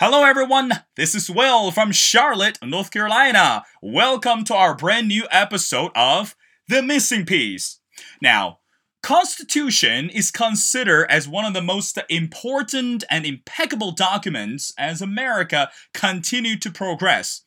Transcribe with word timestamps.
Hello, 0.00 0.22
everyone. 0.22 0.70
This 0.94 1.16
is 1.16 1.28
Will 1.28 1.72
from 1.72 1.90
Charlotte, 1.90 2.56
North 2.62 2.92
Carolina. 2.92 3.64
Welcome 3.82 4.44
to 4.44 4.54
our 4.54 4.76
brand 4.76 5.08
new 5.08 5.26
episode 5.28 5.90
of 5.96 6.36
The 6.68 6.84
Missing 6.84 7.26
Piece. 7.26 7.80
Now, 8.22 8.60
Constitution 9.02 10.08
is 10.08 10.30
considered 10.30 11.10
as 11.10 11.26
one 11.26 11.44
of 11.44 11.52
the 11.52 11.60
most 11.60 11.98
important 12.08 13.02
and 13.10 13.26
impeccable 13.26 13.90
documents 13.90 14.72
as 14.78 15.02
America 15.02 15.68
continued 15.92 16.62
to 16.62 16.70
progress. 16.70 17.42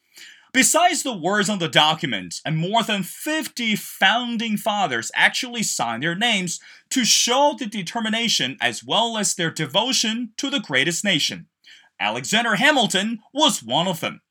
Besides 0.52 1.04
the 1.04 1.18
words 1.18 1.50
on 1.50 1.60
the 1.60 1.70
document, 1.70 2.42
and 2.44 2.58
more 2.58 2.84
than 2.84 3.04
50 3.04 3.78
founding 3.78 4.58
fathers 4.58 5.10
actually 5.16 5.64
signed 5.64 6.04
their 6.04 6.16
names 6.16 6.60
to 6.90 7.06
show 7.06 7.56
the 7.58 7.66
determination 7.66 8.58
as 8.60 8.84
well 8.84 9.18
as 9.18 9.36
their 9.36 9.52
devotion 9.52 10.34
to 10.36 10.50
the 10.50 10.60
greatest 10.60 11.06
nation. 11.06 11.48
Alexander 12.02 12.56
Hamilton 12.56 13.20
was 13.32 13.64
one 13.64 13.88
of 13.88 14.00
them. 14.00 14.22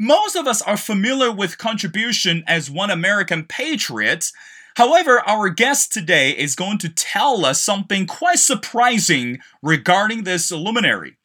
Most 0.00 0.34
of 0.34 0.46
us 0.46 0.62
are 0.62 0.78
familiar 0.78 1.30
with 1.30 1.58
contribution 1.58 2.42
as 2.46 2.70
one 2.70 2.90
American 2.90 3.44
patriot. 3.44 4.32
However, 4.76 5.20
our 5.28 5.50
guest 5.50 5.92
today 5.92 6.30
is 6.30 6.56
going 6.56 6.78
to 6.78 6.88
tell 6.88 7.44
us 7.44 7.60
something 7.60 8.06
quite 8.06 8.38
surprising 8.38 9.38
regarding 9.62 10.24
this 10.24 10.50
luminary. 10.50 11.18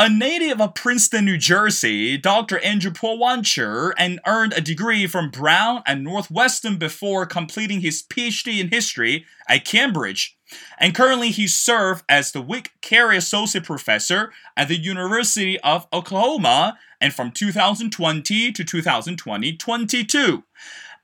A 0.00 0.08
native 0.08 0.60
of 0.60 0.74
Princeton, 0.74 1.24
New 1.24 1.36
Jersey, 1.36 2.16
Dr. 2.16 2.60
Andrew 2.60 2.92
Porwancher 2.92 3.92
and 3.98 4.20
earned 4.28 4.52
a 4.52 4.60
degree 4.60 5.08
from 5.08 5.28
Brown 5.28 5.82
and 5.86 6.04
Northwestern 6.04 6.76
before 6.76 7.26
completing 7.26 7.80
his 7.80 8.04
PhD 8.04 8.60
in 8.60 8.68
history 8.68 9.26
at 9.48 9.64
Cambridge. 9.64 10.38
And 10.78 10.94
currently 10.94 11.30
he 11.32 11.48
serves 11.48 12.04
as 12.08 12.30
the 12.30 12.40
Wick 12.40 12.74
Cary 12.80 13.16
Associate 13.16 13.64
Professor 13.64 14.32
at 14.56 14.68
the 14.68 14.78
University 14.78 15.58
of 15.62 15.88
Oklahoma 15.92 16.78
and 17.00 17.12
from 17.12 17.32
2020 17.32 18.52
to 18.52 18.64
2020 18.64 19.56
22 19.56 20.44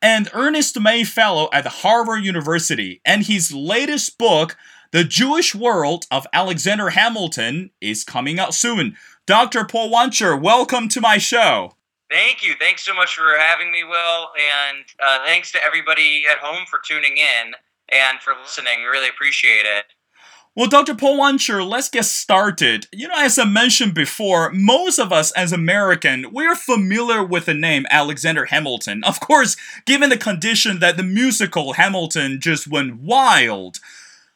and 0.00 0.28
Ernest 0.34 0.78
May 0.78 1.02
Fellow 1.02 1.48
at 1.52 1.66
Harvard 1.66 2.24
University. 2.24 3.00
And 3.04 3.24
his 3.24 3.52
latest 3.52 4.18
book, 4.18 4.56
the 4.94 5.02
Jewish 5.02 5.56
World 5.56 6.06
of 6.12 6.24
Alexander 6.32 6.90
Hamilton 6.90 7.70
is 7.80 8.04
coming 8.04 8.38
out 8.38 8.54
soon. 8.54 8.96
Dr. 9.26 9.64
Porwancher, 9.64 10.40
welcome 10.40 10.88
to 10.90 11.00
my 11.00 11.18
show. 11.18 11.74
Thank 12.08 12.46
you. 12.46 12.54
Thanks 12.60 12.84
so 12.84 12.94
much 12.94 13.16
for 13.16 13.36
having 13.36 13.72
me, 13.72 13.82
Will. 13.82 14.28
And 14.38 14.84
uh, 15.04 15.24
thanks 15.24 15.50
to 15.50 15.58
everybody 15.64 16.22
at 16.30 16.38
home 16.38 16.64
for 16.70 16.78
tuning 16.88 17.16
in 17.16 17.54
and 17.88 18.20
for 18.20 18.34
listening. 18.40 18.84
Really 18.84 19.08
appreciate 19.08 19.64
it. 19.64 19.86
Well, 20.54 20.68
Dr. 20.68 20.94
Porwancher, 20.94 21.68
let's 21.68 21.88
get 21.88 22.04
started. 22.04 22.86
You 22.92 23.08
know, 23.08 23.16
as 23.18 23.36
I 23.36 23.46
mentioned 23.46 23.94
before, 23.94 24.52
most 24.52 25.00
of 25.00 25.12
us 25.12 25.32
as 25.32 25.52
American, 25.52 26.26
we're 26.30 26.54
familiar 26.54 27.24
with 27.24 27.46
the 27.46 27.54
name 27.54 27.84
Alexander 27.90 28.44
Hamilton. 28.44 29.02
Of 29.02 29.18
course, 29.18 29.56
given 29.86 30.10
the 30.10 30.16
condition 30.16 30.78
that 30.78 30.96
the 30.96 31.02
musical 31.02 31.72
Hamilton 31.72 32.38
just 32.40 32.68
went 32.68 33.00
wild. 33.00 33.80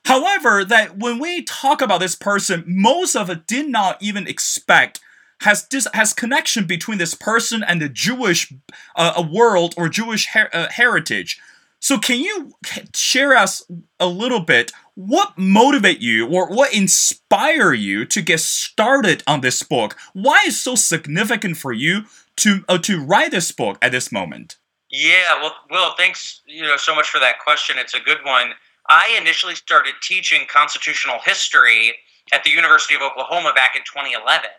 However, 0.08 0.64
that 0.64 0.96
when 0.96 1.18
we 1.18 1.42
talk 1.42 1.82
about 1.82 2.00
this 2.00 2.14
person, 2.14 2.64
most 2.66 3.14
of 3.14 3.28
it 3.28 3.46
did 3.46 3.68
not 3.68 4.02
even 4.02 4.26
expect 4.26 5.00
has 5.42 5.68
this 5.68 5.86
has 5.92 6.14
connection 6.14 6.66
between 6.66 6.96
this 6.96 7.14
person 7.14 7.62
and 7.62 7.80
the 7.80 7.90
Jewish 7.90 8.50
uh, 8.96 9.22
world 9.30 9.74
or 9.76 9.90
Jewish 9.90 10.28
her- 10.28 10.48
uh, 10.54 10.68
heritage. 10.70 11.38
So, 11.80 11.98
can 11.98 12.20
you 12.20 12.54
share 12.94 13.36
us 13.36 13.70
a 14.00 14.06
little 14.06 14.40
bit 14.40 14.72
what 14.94 15.36
motivate 15.36 16.00
you 16.00 16.26
or 16.26 16.48
what 16.48 16.72
inspire 16.72 17.74
you 17.74 18.06
to 18.06 18.22
get 18.22 18.40
started 18.40 19.22
on 19.26 19.42
this 19.42 19.62
book? 19.62 19.94
Why 20.14 20.42
is 20.46 20.58
so 20.58 20.74
significant 20.74 21.58
for 21.58 21.74
you 21.74 22.04
to 22.38 22.64
uh, 22.66 22.78
to 22.78 23.04
write 23.04 23.32
this 23.32 23.52
book 23.52 23.76
at 23.82 23.92
this 23.92 24.10
moment? 24.10 24.56
Yeah, 24.90 25.42
well, 25.42 25.54
Will, 25.70 25.94
thanks 25.98 26.40
you 26.46 26.62
know 26.62 26.78
so 26.78 26.94
much 26.94 27.10
for 27.10 27.20
that 27.20 27.40
question. 27.40 27.76
It's 27.78 27.92
a 27.92 28.00
good 28.00 28.24
one. 28.24 28.54
I 28.88 29.16
initially 29.20 29.54
started 29.54 29.94
teaching 30.02 30.46
constitutional 30.50 31.18
history 31.24 31.94
at 32.32 32.44
the 32.44 32.50
University 32.50 32.94
of 32.94 33.02
Oklahoma 33.02 33.52
back 33.54 33.76
in 33.76 33.82
2011. 33.82 34.50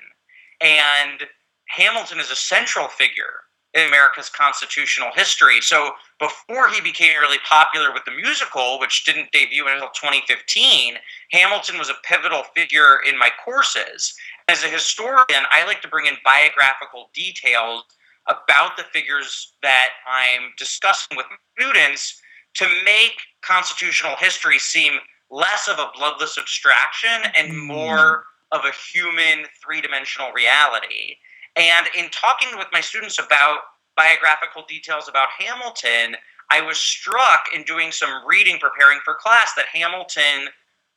And 0.61 1.23
Hamilton 1.67 2.19
is 2.19 2.31
a 2.31 2.35
central 2.35 2.87
figure 2.87 3.45
in 3.73 3.87
America's 3.87 4.29
constitutional 4.29 5.09
history. 5.15 5.61
So 5.61 5.91
before 6.19 6.69
he 6.69 6.81
became 6.81 7.19
really 7.19 7.37
popular 7.47 7.93
with 7.93 8.03
the 8.05 8.11
musical, 8.11 8.79
which 8.79 9.05
didn't 9.05 9.31
debut 9.31 9.67
until 9.67 9.89
2015, 9.89 10.95
Hamilton 11.31 11.77
was 11.77 11.89
a 11.89 11.95
pivotal 12.03 12.43
figure 12.55 12.99
in 13.07 13.17
my 13.17 13.29
courses. 13.43 14.15
As 14.47 14.63
a 14.63 14.67
historian, 14.67 15.45
I 15.51 15.65
like 15.65 15.81
to 15.83 15.87
bring 15.87 16.07
in 16.07 16.15
biographical 16.25 17.11
details 17.13 17.83
about 18.27 18.77
the 18.77 18.83
figures 18.91 19.53
that 19.61 19.89
I'm 20.07 20.51
discussing 20.57 21.15
with 21.15 21.27
students 21.59 22.21
to 22.55 22.67
make 22.85 23.13
constitutional 23.41 24.15
history 24.17 24.59
seem 24.59 24.93
less 25.31 25.67
of 25.67 25.79
a 25.79 25.91
bloodless 25.95 26.37
abstraction 26.37 27.31
and 27.37 27.51
hmm. 27.51 27.59
more 27.59 28.23
of 28.51 28.61
a 28.65 28.71
human 28.91 29.45
three 29.63 29.81
dimensional 29.81 30.31
reality. 30.31 31.15
And 31.55 31.87
in 31.97 32.09
talking 32.09 32.57
with 32.57 32.67
my 32.71 32.81
students 32.81 33.19
about 33.19 33.59
biographical 33.95 34.63
details 34.67 35.07
about 35.07 35.27
Hamilton, 35.37 36.15
I 36.51 36.61
was 36.61 36.77
struck 36.77 37.45
in 37.53 37.63
doing 37.63 37.91
some 37.91 38.25
reading 38.25 38.57
preparing 38.59 38.99
for 39.05 39.13
class 39.13 39.53
that 39.55 39.67
Hamilton 39.67 40.49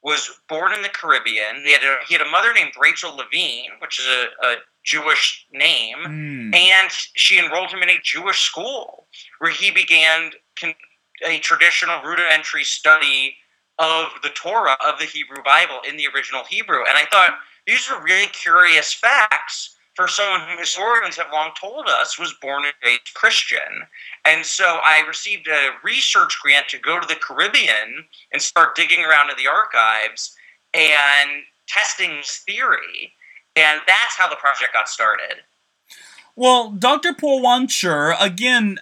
was 0.03 0.31
born 0.49 0.73
in 0.73 0.83
the 0.83 0.89
Caribbean. 0.89 1.63
He 1.65 1.73
had 1.73 1.83
a, 1.83 1.97
he 2.07 2.15
had 2.15 2.27
a 2.27 2.31
mother 2.31 2.53
named 2.53 2.73
Rachel 2.81 3.15
Levine, 3.15 3.71
which 3.81 3.99
is 3.99 4.07
a, 4.07 4.47
a 4.47 4.57
Jewish 4.85 5.47
name, 5.53 5.99
mm. 5.99 6.55
and 6.55 6.91
she 6.91 7.39
enrolled 7.39 7.71
him 7.71 7.83
in 7.83 7.89
a 7.89 8.01
Jewish 8.03 8.41
school 8.41 9.07
where 9.39 9.53
he 9.53 9.71
began 9.71 10.33
con- 10.59 10.75
a 11.27 11.39
traditional 11.39 12.03
rudimentary 12.03 12.65
study 12.65 13.37
of 13.79 14.09
the 14.23 14.31
Torah 14.31 14.77
of 14.87 14.99
the 14.99 15.07
Hebrew 15.07 15.43
Bible 15.45 15.81
in 15.89 15.97
the 15.97 16.07
original 16.15 16.45
Hebrew. 16.45 16.81
And 16.87 16.97
I 16.97 17.07
thought 17.11 17.39
these 17.67 17.89
are 17.91 18.03
really 18.03 18.29
curious 18.29 18.93
facts 18.93 19.77
for 19.95 20.09
someone 20.09 20.41
who 20.49 20.59
historians 20.59 21.17
have 21.17 21.33
long 21.33 21.51
told 21.59 21.87
us 21.87 22.19
was 22.19 22.35
born 22.41 22.65
and 22.65 22.75
raised 22.85 23.15
Christian. 23.15 23.87
And 24.25 24.45
so 24.45 24.81
I 24.85 25.05
received 25.07 25.49
a 25.49 25.71
research 25.85 26.39
grant 26.43 26.69
to 26.69 26.79
go 26.79 26.99
to 26.99 27.07
the 27.07 27.17
Caribbean 27.17 28.07
and 28.33 28.41
start 28.41 28.75
digging 28.75 29.05
around 29.05 29.31
in 29.31 29.37
the 29.37 29.51
archives 29.51 30.35
and 30.73 31.43
testing 31.69 32.17
this 32.17 32.43
theory. 32.47 33.13
And 33.55 33.81
that's 33.87 34.17
how 34.17 34.29
the 34.29 34.37
project 34.37 34.73
got 34.73 34.89
started. 34.89 35.43
Well, 36.35 36.71
Dr. 36.71 37.13
Porwancher, 37.13 38.15
again, 38.19 38.79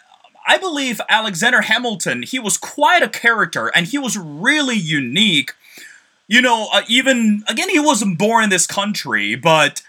I 0.51 0.59
believe 0.59 1.01
Alexander 1.09 1.61
Hamilton, 1.61 2.25
he 2.25 2.41
was 2.41 2.57
quite 2.57 3.05
a 3.05 3.09
character 3.09 3.69
and 3.69 3.87
he 3.87 3.99
was 3.99 4.19
really 4.19 4.75
unique. 4.75 5.53
You 6.27 6.43
know, 6.43 6.69
uh, 6.73 6.83
even, 6.89 7.45
again, 7.47 7.69
he 7.69 7.79
wasn't 7.79 8.19
born 8.19 8.43
in 8.43 8.51
this 8.51 8.67
country, 8.67 9.37
but 9.37 9.83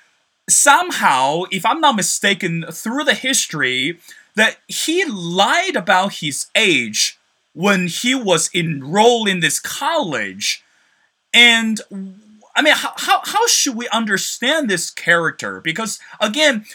somehow, 0.48 1.46
if 1.50 1.66
I'm 1.66 1.82
not 1.82 1.96
mistaken, 1.96 2.64
through 2.72 3.06
the 3.06 3.16
history, 3.16 3.98
that 4.36 4.58
he 4.68 5.04
lied 5.04 5.76
about 5.76 6.14
his 6.26 6.46
age 6.56 7.18
when 7.54 7.88
he 7.88 8.14
was 8.14 8.52
enrolled 8.54 9.28
in 9.28 9.40
this 9.40 9.58
college. 9.58 10.64
And 11.34 11.82
I 12.56 12.62
mean, 12.62 12.76
how, 12.76 12.94
how, 12.98 13.22
how 13.24 13.48
should 13.48 13.76
we 13.76 13.88
understand 13.90 14.70
this 14.70 14.92
character? 14.92 15.60
Because 15.60 16.00
again, 16.20 16.66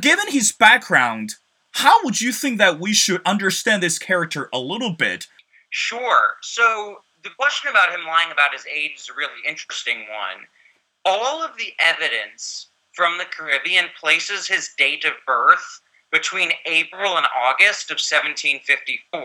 given 0.00 0.26
his 0.32 0.50
background, 0.50 1.36
how 1.72 2.04
would 2.04 2.20
you 2.20 2.32
think 2.32 2.58
that 2.58 2.80
we 2.80 2.92
should 2.92 3.22
understand 3.24 3.82
this 3.82 3.98
character 3.98 4.48
a 4.52 4.58
little 4.58 4.92
bit? 4.92 5.26
Sure. 5.70 6.36
So 6.42 7.02
the 7.22 7.30
question 7.30 7.70
about 7.70 7.92
him 7.92 8.06
lying 8.06 8.32
about 8.32 8.52
his 8.52 8.66
age 8.66 8.96
is 8.96 9.08
a 9.08 9.16
really 9.16 9.40
interesting 9.46 10.00
one. 10.00 10.46
All 11.04 11.42
of 11.42 11.56
the 11.56 11.72
evidence 11.78 12.66
from 12.92 13.18
the 13.18 13.24
Caribbean 13.24 13.86
places 13.98 14.48
his 14.48 14.70
date 14.76 15.04
of 15.04 15.12
birth 15.26 15.80
between 16.10 16.52
April 16.66 17.16
and 17.16 17.26
August 17.36 17.90
of 17.90 17.96
1754. 17.96 19.20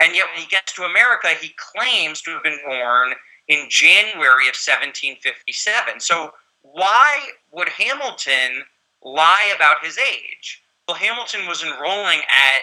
And 0.00 0.14
yet, 0.14 0.26
when 0.32 0.42
he 0.42 0.48
gets 0.48 0.72
to 0.74 0.82
America, 0.82 1.28
he 1.40 1.54
claims 1.56 2.20
to 2.22 2.32
have 2.32 2.42
been 2.42 2.58
born 2.64 3.14
in 3.48 3.66
January 3.68 4.48
of 4.48 4.56
1757. 4.56 6.00
So, 6.00 6.34
why 6.62 7.28
would 7.52 7.68
Hamilton 7.68 8.64
lie 9.02 9.52
about 9.54 9.84
his 9.84 9.98
age? 9.98 10.62
Well, 10.88 10.96
Hamilton 10.96 11.46
was 11.46 11.62
enrolling 11.62 12.20
at 12.20 12.60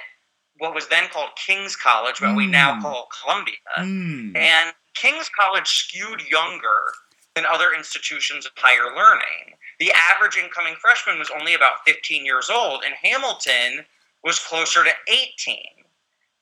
what 0.57 0.75
was 0.75 0.87
then 0.87 1.09
called 1.11 1.29
King's 1.35 1.75
College, 1.75 2.21
what 2.21 2.31
mm. 2.31 2.37
we 2.37 2.45
now 2.45 2.75
hmm. 2.75 2.81
call 2.81 3.09
Columbia. 3.21 3.55
Mm. 3.79 4.37
And 4.37 4.73
King's 4.93 5.29
College 5.29 5.67
skewed 5.67 6.21
younger 6.29 6.93
than 7.35 7.45
other 7.45 7.71
institutions 7.75 8.45
of 8.45 8.51
higher 8.55 8.95
learning. 8.95 9.57
The 9.79 9.91
average 10.11 10.37
incoming 10.37 10.75
freshman 10.75 11.17
was 11.17 11.31
only 11.31 11.55
about 11.55 11.83
15 11.85 12.25
years 12.25 12.49
old, 12.51 12.83
and 12.85 12.93
Hamilton 13.01 13.85
was 14.23 14.37
closer 14.37 14.83
to 14.83 14.91
18. 15.07 15.57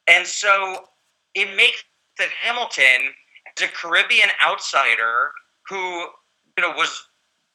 And 0.07 0.27
so 0.27 0.85
it 1.35 1.55
makes 1.55 1.83
that 2.17 2.29
Hamilton, 2.29 3.13
as 3.57 3.63
a 3.63 3.67
Caribbean 3.71 4.29
outsider 4.45 5.31
who 5.69 6.07
you 6.57 6.61
know 6.61 6.71
was 6.71 7.07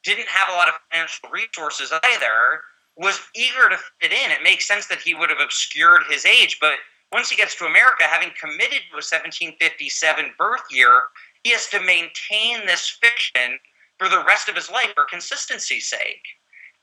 didn't 0.05 0.29
have 0.29 0.49
a 0.49 0.53
lot 0.53 0.69
of 0.69 0.75
financial 0.91 1.29
resources 1.31 1.93
either, 1.93 2.63
was 2.97 3.21
eager 3.35 3.69
to 3.69 3.77
fit 4.01 4.13
in. 4.13 4.31
It 4.31 4.43
makes 4.43 4.67
sense 4.67 4.87
that 4.87 5.01
he 5.01 5.15
would 5.15 5.31
have 5.31 5.41
obscured 5.41 6.03
his 6.09 6.25
age, 6.25 6.59
but 6.61 6.75
once 7.13 7.31
he 7.31 7.37
gets 7.37 7.55
to 7.57 7.65
America, 7.65 8.05
having 8.05 8.31
committed 8.41 8.83
to 8.91 8.99
a 8.99 9.05
1757 9.05 10.33
birth 10.39 10.63
year, 10.71 11.03
he 11.43 11.51
has 11.51 11.69
to 11.69 11.81
maintain 11.81 12.67
this 12.67 12.89
fiction 13.01 13.59
for 13.99 14.09
the 14.09 14.25
rest 14.27 14.49
of 14.49 14.57
his 14.57 14.71
life 14.71 14.93
for 14.95 15.05
consistency's 15.05 15.87
sake. 15.87 16.25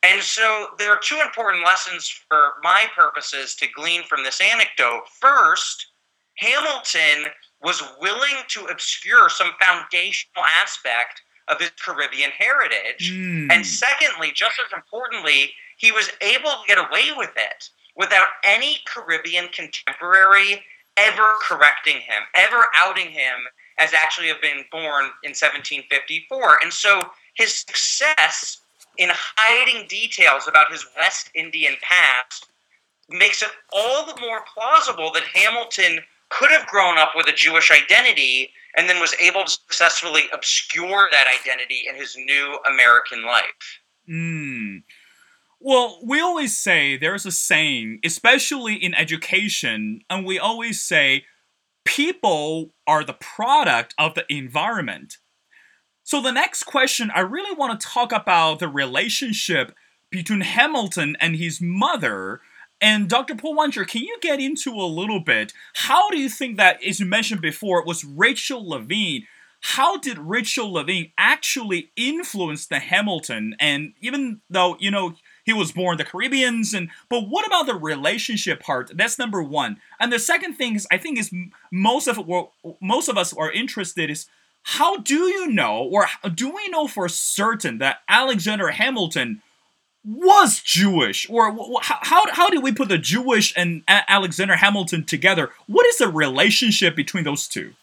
And 0.03 0.21
so 0.21 0.67
there 0.77 0.91
are 0.91 0.99
two 0.99 1.19
important 1.21 1.65
lessons 1.65 2.07
for 2.07 2.53
my 2.63 2.85
purposes 2.95 3.55
to 3.55 3.67
glean 3.75 4.03
from 4.03 4.23
this 4.23 4.41
anecdote. 4.41 5.03
First, 5.19 5.87
Hamilton 6.37 7.31
was 7.61 7.83
willing 7.99 8.37
to 8.49 8.65
obscure 8.65 9.29
some 9.29 9.51
foundational 9.59 10.43
aspect 10.61 11.21
of 11.47 11.59
his 11.59 11.71
Caribbean 11.71 12.31
heritage. 12.31 13.11
Mm. 13.13 13.51
And 13.51 13.65
secondly, 13.65 14.31
just 14.33 14.59
as 14.65 14.71
importantly, 14.73 15.51
he 15.81 15.91
was 15.91 16.11
able 16.21 16.51
to 16.51 16.67
get 16.67 16.77
away 16.77 17.09
with 17.17 17.31
it 17.35 17.69
without 17.95 18.27
any 18.43 18.77
Caribbean 18.85 19.47
contemporary 19.47 20.63
ever 20.95 21.27
correcting 21.41 21.97
him, 21.97 22.21
ever 22.35 22.67
outing 22.77 23.09
him 23.09 23.47
as 23.79 23.93
actually 23.93 24.27
have 24.27 24.41
been 24.41 24.63
born 24.71 25.05
in 25.23 25.31
1754. 25.31 26.59
And 26.61 26.71
so 26.71 27.01
his 27.33 27.53
success 27.55 28.61
in 28.99 29.09
hiding 29.11 29.87
details 29.87 30.47
about 30.47 30.71
his 30.71 30.85
West 30.95 31.31
Indian 31.33 31.73
past 31.81 32.45
makes 33.09 33.41
it 33.41 33.49
all 33.73 34.05
the 34.05 34.21
more 34.21 34.41
plausible 34.53 35.11
that 35.13 35.23
Hamilton 35.33 35.99
could 36.29 36.51
have 36.51 36.67
grown 36.67 36.99
up 36.99 37.13
with 37.15 37.27
a 37.27 37.33
Jewish 37.33 37.71
identity 37.71 38.51
and 38.77 38.87
then 38.87 39.01
was 39.01 39.15
able 39.19 39.45
to 39.45 39.49
successfully 39.49 40.23
obscure 40.31 41.09
that 41.11 41.25
identity 41.41 41.85
in 41.89 41.95
his 41.95 42.15
new 42.15 42.59
American 42.71 43.25
life. 43.25 43.79
Mm. 44.07 44.83
Well, 45.63 45.99
we 46.03 46.19
always 46.19 46.57
say 46.57 46.97
there's 46.97 47.27
a 47.27 47.31
saying, 47.31 47.99
especially 48.03 48.73
in 48.73 48.95
education, 48.95 50.01
and 50.09 50.25
we 50.25 50.39
always 50.39 50.81
say 50.81 51.25
people 51.85 52.71
are 52.87 53.03
the 53.03 53.13
product 53.13 53.93
of 53.99 54.15
the 54.15 54.25
environment. 54.27 55.17
So, 56.03 56.19
the 56.19 56.31
next 56.31 56.63
question, 56.63 57.11
I 57.13 57.19
really 57.19 57.55
want 57.55 57.79
to 57.79 57.87
talk 57.87 58.11
about 58.11 58.57
the 58.57 58.67
relationship 58.67 59.75
between 60.09 60.41
Hamilton 60.41 61.15
and 61.21 61.35
his 61.35 61.61
mother. 61.61 62.41
And 62.81 63.07
Dr. 63.07 63.35
Porwancher, 63.35 63.87
can 63.87 64.01
you 64.01 64.17
get 64.19 64.39
into 64.39 64.71
a 64.71 64.89
little 64.89 65.19
bit? 65.19 65.53
How 65.75 66.09
do 66.09 66.17
you 66.17 66.27
think 66.27 66.57
that, 66.57 66.83
as 66.83 66.99
you 66.99 67.05
mentioned 67.05 67.41
before, 67.41 67.79
it 67.79 67.85
was 67.85 68.03
Rachel 68.03 68.67
Levine? 68.67 69.27
How 69.61 69.97
did 69.97 70.17
Rachel 70.17 70.73
Levine 70.73 71.11
actually 71.19 71.91
influence 71.95 72.65
the 72.65 72.79
Hamilton? 72.79 73.55
And 73.59 73.93
even 74.01 74.41
though, 74.49 74.75
you 74.79 74.89
know, 74.89 75.13
he 75.51 75.57
was 75.57 75.73
born 75.73 75.97
the 75.97 76.05
Caribbeans 76.05 76.73
and 76.73 76.89
but 77.09 77.27
what 77.27 77.45
about 77.45 77.65
the 77.65 77.75
relationship 77.75 78.61
part? 78.61 78.91
That's 78.95 79.19
number 79.19 79.43
1. 79.43 79.77
And 79.99 80.11
the 80.11 80.19
second 80.19 80.53
thing 80.53 80.75
is 80.75 80.87
I 80.89 80.97
think 80.97 81.19
is 81.19 81.31
most 81.71 82.07
of 82.07 82.19
most 82.81 83.09
of 83.09 83.17
us 83.17 83.33
are 83.33 83.51
interested 83.51 84.09
is 84.09 84.27
how 84.63 84.97
do 84.97 85.15
you 85.15 85.47
know 85.47 85.89
or 85.91 86.07
do 86.33 86.49
we 86.49 86.69
know 86.69 86.87
for 86.87 87.09
certain 87.09 87.79
that 87.79 88.01
Alexander 88.07 88.69
Hamilton 88.69 89.41
was 90.05 90.61
Jewish 90.61 91.29
or 91.29 91.53
how 91.81 92.23
how 92.31 92.49
did 92.49 92.63
we 92.63 92.71
put 92.71 92.87
the 92.87 92.97
Jewish 92.97 93.53
and 93.57 93.83
Alexander 93.87 94.55
Hamilton 94.55 95.03
together? 95.03 95.49
What 95.67 95.85
is 95.87 95.97
the 95.97 96.07
relationship 96.07 96.95
between 96.95 97.25
those 97.25 97.47
two? 97.47 97.73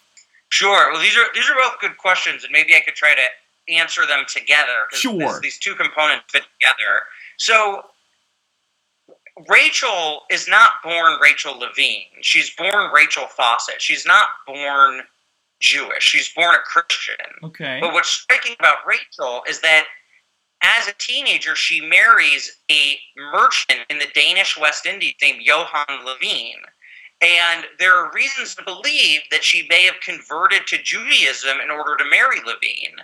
Sure. 0.48 0.90
Well, 0.90 1.02
these 1.02 1.16
are 1.16 1.26
these 1.34 1.48
are 1.50 1.54
both 1.54 1.78
good 1.80 1.98
questions, 1.98 2.42
and 2.42 2.52
maybe 2.52 2.74
I 2.74 2.80
could 2.80 2.94
try 2.94 3.14
to 3.14 3.74
answer 3.74 4.06
them 4.06 4.24
together. 4.26 4.86
Sure. 4.92 5.18
This, 5.18 5.40
these 5.40 5.58
two 5.58 5.74
components 5.74 6.24
fit 6.28 6.44
together. 6.58 7.04
So 7.38 7.84
Rachel 9.48 10.22
is 10.30 10.48
not 10.48 10.82
born 10.84 11.18
Rachel 11.20 11.58
Levine. 11.58 12.06
She's 12.20 12.50
born 12.50 12.92
Rachel 12.92 13.26
Fawcett. 13.26 13.80
She's 13.80 14.04
not 14.04 14.28
born 14.46 15.02
Jewish. 15.60 16.02
She's 16.02 16.32
born 16.34 16.54
a 16.54 16.58
Christian. 16.58 17.16
Okay. 17.42 17.78
But 17.80 17.92
what's 17.92 18.10
striking 18.10 18.56
about 18.58 18.86
Rachel 18.86 19.42
is 19.48 19.60
that 19.60 19.84
as 20.62 20.88
a 20.88 20.94
teenager, 20.98 21.54
she 21.54 21.80
marries 21.80 22.58
a 22.70 22.98
merchant 23.32 23.80
in 23.90 23.98
the 23.98 24.08
Danish 24.14 24.58
West 24.58 24.86
Indies 24.86 25.14
named 25.22 25.42
Johann 25.42 26.04
Levine. 26.04 26.62
And 27.20 27.64
there 27.78 27.96
are 27.96 28.12
reasons 28.12 28.54
to 28.56 28.64
believe 28.64 29.20
that 29.30 29.44
she 29.44 29.66
may 29.68 29.84
have 29.84 30.00
converted 30.00 30.66
to 30.68 30.82
Judaism 30.82 31.58
in 31.62 31.70
order 31.70 31.96
to 31.96 32.10
marry 32.10 32.38
Levine, 32.40 32.96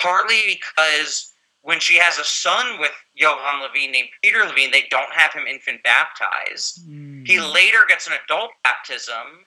partly 0.00 0.40
because 0.46 1.32
when 1.66 1.80
she 1.80 1.98
has 1.98 2.16
a 2.16 2.24
son 2.24 2.78
with 2.78 2.92
Johann 3.16 3.60
Levine 3.60 3.90
named 3.90 4.10
Peter 4.22 4.44
Levine, 4.44 4.70
they 4.70 4.84
don't 4.88 5.12
have 5.12 5.32
him 5.32 5.48
infant 5.48 5.82
baptized. 5.82 6.88
Mm. 6.88 7.26
He 7.26 7.40
later 7.40 7.78
gets 7.88 8.06
an 8.06 8.12
adult 8.24 8.52
baptism 8.62 9.44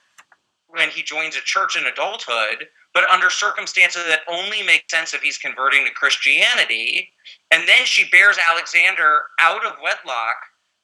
when 0.68 0.90
he 0.90 1.02
joins 1.02 1.34
a 1.34 1.40
church 1.40 1.78
in 1.78 1.86
adulthood, 1.86 2.68
but 2.92 3.08
under 3.08 3.30
circumstances 3.30 4.04
that 4.06 4.20
only 4.28 4.62
make 4.62 4.84
sense 4.90 5.14
if 5.14 5.22
he's 5.22 5.38
converting 5.38 5.86
to 5.86 5.92
Christianity. 5.92 7.08
And 7.50 7.66
then 7.66 7.86
she 7.86 8.10
bears 8.10 8.36
Alexander 8.50 9.20
out 9.40 9.64
of 9.64 9.78
wedlock 9.82 10.36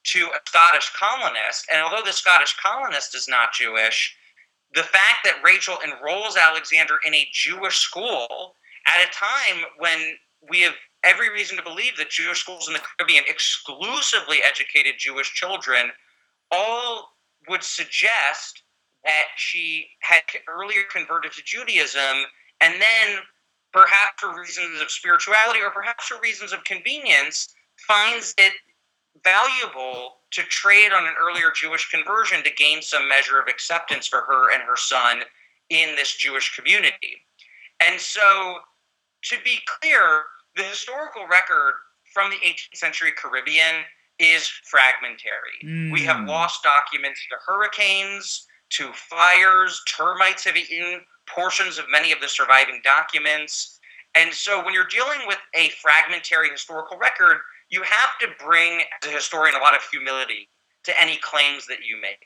to 0.05 0.29
a 0.33 0.39
Scottish 0.47 0.91
colonist. 0.99 1.67
And 1.71 1.83
although 1.83 2.03
the 2.03 2.13
Scottish 2.13 2.57
colonist 2.57 3.13
is 3.13 3.27
not 3.27 3.53
Jewish, 3.53 4.17
the 4.73 4.81
fact 4.81 5.19
that 5.23 5.43
Rachel 5.43 5.77
enrolls 5.85 6.35
Alexander 6.35 6.95
in 7.05 7.13
a 7.13 7.29
Jewish 7.31 7.77
school 7.77 8.55
at 8.87 9.07
a 9.07 9.11
time 9.11 9.65
when 9.77 10.15
we 10.49 10.61
have 10.61 10.73
every 11.07 11.31
reason 11.31 11.57
to 11.57 11.63
believe 11.63 11.97
that 11.97 12.09
Jewish 12.09 12.41
schools 12.41 12.67
in 12.67 12.73
the 12.73 12.81
Caribbean 12.81 13.23
exclusively 13.27 14.39
educated 14.43 14.95
Jewish 14.97 15.33
children, 15.33 15.91
all 16.51 17.13
would 17.49 17.63
suggest 17.63 18.63
that 19.03 19.25
she 19.37 19.87
had 20.01 20.21
earlier 20.49 20.83
converted 20.91 21.31
to 21.33 21.43
Judaism 21.43 22.25
and 22.61 22.73
then, 22.81 23.19
perhaps 23.71 24.19
for 24.19 24.37
reasons 24.37 24.81
of 24.81 24.91
spirituality 24.91 25.59
or 25.61 25.69
perhaps 25.69 26.07
for 26.07 26.19
reasons 26.21 26.51
of 26.51 26.63
convenience, 26.63 27.53
finds 27.87 28.33
it 28.37 28.53
valuable 29.23 30.17
to 30.31 30.41
trade 30.43 30.91
on 30.91 31.05
an 31.05 31.13
earlier 31.19 31.51
Jewish 31.51 31.89
conversion 31.89 32.43
to 32.43 32.51
gain 32.51 32.81
some 32.81 33.07
measure 33.07 33.39
of 33.39 33.47
acceptance 33.47 34.07
for 34.07 34.21
her 34.21 34.51
and 34.53 34.63
her 34.63 34.75
son 34.75 35.21
in 35.69 35.95
this 35.95 36.15
Jewish 36.15 36.55
community. 36.55 37.21
And 37.79 37.99
so, 37.99 38.59
to 39.23 39.35
be 39.43 39.59
clear, 39.79 40.23
the 40.57 40.63
historical 40.63 41.27
record 41.27 41.75
from 42.13 42.31
the 42.31 42.37
18th 42.37 42.75
century 42.75 43.11
Caribbean 43.15 43.83
is 44.19 44.47
fragmentary. 44.65 45.57
Mm. 45.63 45.91
We 45.91 46.01
have 46.01 46.27
lost 46.27 46.63
documents 46.63 47.21
to 47.29 47.37
hurricanes, 47.45 48.47
to 48.71 48.91
fires, 48.93 49.81
termites 49.87 50.43
have 50.45 50.57
eaten 50.57 51.01
portions 51.27 51.77
of 51.77 51.85
many 51.89 52.11
of 52.11 52.19
the 52.19 52.27
surviving 52.27 52.81
documents. 52.83 53.79
And 54.15 54.33
so 54.33 54.63
when 54.63 54.73
you're 54.73 54.87
dealing 54.87 55.19
with 55.27 55.37
a 55.53 55.69
fragmentary 55.81 56.49
historical 56.49 56.97
record, 56.97 57.37
you 57.69 57.83
have 57.83 58.17
to 58.21 58.27
bring, 58.43 58.81
as 59.01 59.09
a 59.09 59.13
historian, 59.13 59.55
a 59.55 59.59
lot 59.59 59.75
of 59.75 59.81
humility 59.91 60.49
to 60.85 61.01
any 61.01 61.17
claims 61.17 61.67
that 61.67 61.79
you 61.87 62.01
make. 62.01 62.17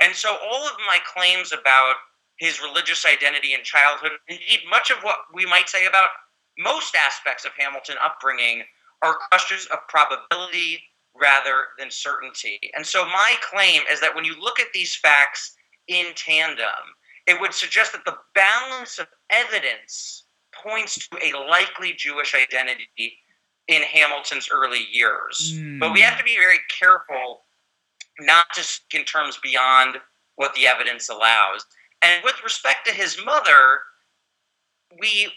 And 0.00 0.14
so 0.14 0.36
all 0.42 0.66
of 0.66 0.72
my 0.86 0.98
claims 1.06 1.52
about 1.52 1.94
his 2.36 2.60
religious 2.60 3.04
identity 3.06 3.54
in 3.54 3.62
childhood, 3.62 4.12
indeed, 4.28 4.60
much 4.68 4.90
of 4.90 4.98
what 5.02 5.16
we 5.32 5.46
might 5.46 5.68
say 5.68 5.86
about 5.86 6.08
most 6.58 6.94
aspects 6.94 7.44
of 7.44 7.52
Hamilton 7.56 7.96
upbringing 8.04 8.62
are 9.02 9.16
questions 9.30 9.66
of 9.72 9.78
probability 9.88 10.82
rather 11.14 11.66
than 11.78 11.90
certainty. 11.90 12.58
And 12.74 12.84
so 12.84 13.04
my 13.04 13.34
claim 13.40 13.82
is 13.90 14.00
that 14.00 14.14
when 14.14 14.24
you 14.24 14.40
look 14.40 14.60
at 14.60 14.68
these 14.74 14.94
facts 14.94 15.56
in 15.86 16.06
tandem, 16.14 16.66
it 17.26 17.40
would 17.40 17.54
suggest 17.54 17.92
that 17.92 18.04
the 18.04 18.16
balance 18.34 18.98
of 18.98 19.06
evidence 19.30 20.24
points 20.54 21.08
to 21.08 21.18
a 21.22 21.38
likely 21.48 21.92
Jewish 21.92 22.34
identity 22.34 23.18
in 23.68 23.82
Hamilton's 23.82 24.48
early 24.50 24.86
years. 24.90 25.54
Mm. 25.54 25.78
But 25.78 25.92
we 25.92 26.00
have 26.00 26.18
to 26.18 26.24
be 26.24 26.36
very 26.36 26.58
careful 26.80 27.42
not 28.20 28.46
to 28.54 28.62
speak 28.62 29.00
in 29.00 29.04
terms 29.04 29.38
beyond 29.42 29.98
what 30.36 30.54
the 30.54 30.66
evidence 30.66 31.08
allows. 31.08 31.64
And 32.02 32.22
with 32.24 32.42
respect 32.42 32.86
to 32.86 32.94
his 32.94 33.22
mother, 33.24 33.80
we 34.98 35.30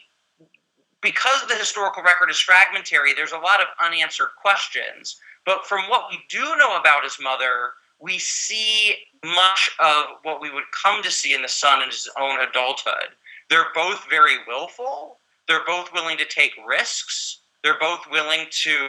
because 1.01 1.46
the 1.48 1.55
historical 1.55 2.03
record 2.03 2.29
is 2.29 2.39
fragmentary, 2.39 3.13
there's 3.13 3.31
a 3.31 3.38
lot 3.38 3.60
of 3.60 3.67
unanswered 3.84 4.29
questions. 4.41 5.20
But 5.46 5.65
from 5.65 5.89
what 5.89 6.05
we 6.10 6.20
do 6.29 6.55
know 6.58 6.77
about 6.79 7.03
his 7.03 7.17
mother, 7.20 7.72
we 8.00 8.17
see 8.17 8.96
much 9.24 9.72
of 9.79 10.05
what 10.24 10.41
we 10.41 10.51
would 10.51 10.63
come 10.72 11.03
to 11.03 11.12
see 11.12 11.34
in 11.34 11.41
the 11.41 11.48
son 11.48 11.81
in 11.81 11.89
his 11.89 12.10
own 12.20 12.39
adulthood. 12.39 13.10
They're 13.50 13.74
both 13.74 14.08
very 14.10 14.38
willful. 14.48 15.17
They're 15.48 15.65
both 15.65 15.91
willing 15.93 16.17
to 16.17 16.25
take 16.25 16.53
risks. 16.65 17.39
They're 17.63 17.79
both 17.79 18.01
willing 18.10 18.46
to 18.50 18.88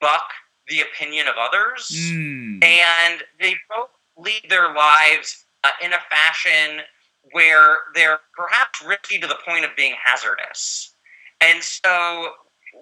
buck 0.00 0.30
the 0.68 0.80
opinion 0.80 1.28
of 1.28 1.34
others. 1.38 1.88
Mm. 1.92 2.64
And 2.64 3.22
they 3.40 3.56
both 3.68 3.90
lead 4.16 4.46
their 4.48 4.74
lives 4.74 5.44
uh, 5.64 5.70
in 5.82 5.92
a 5.92 5.98
fashion 6.10 6.80
where 7.32 7.78
they're 7.94 8.20
perhaps 8.36 8.82
risky 8.84 9.18
to 9.18 9.26
the 9.26 9.38
point 9.46 9.64
of 9.64 9.70
being 9.76 9.94
hazardous. 10.02 10.91
And 11.42 11.62
so 11.62 12.32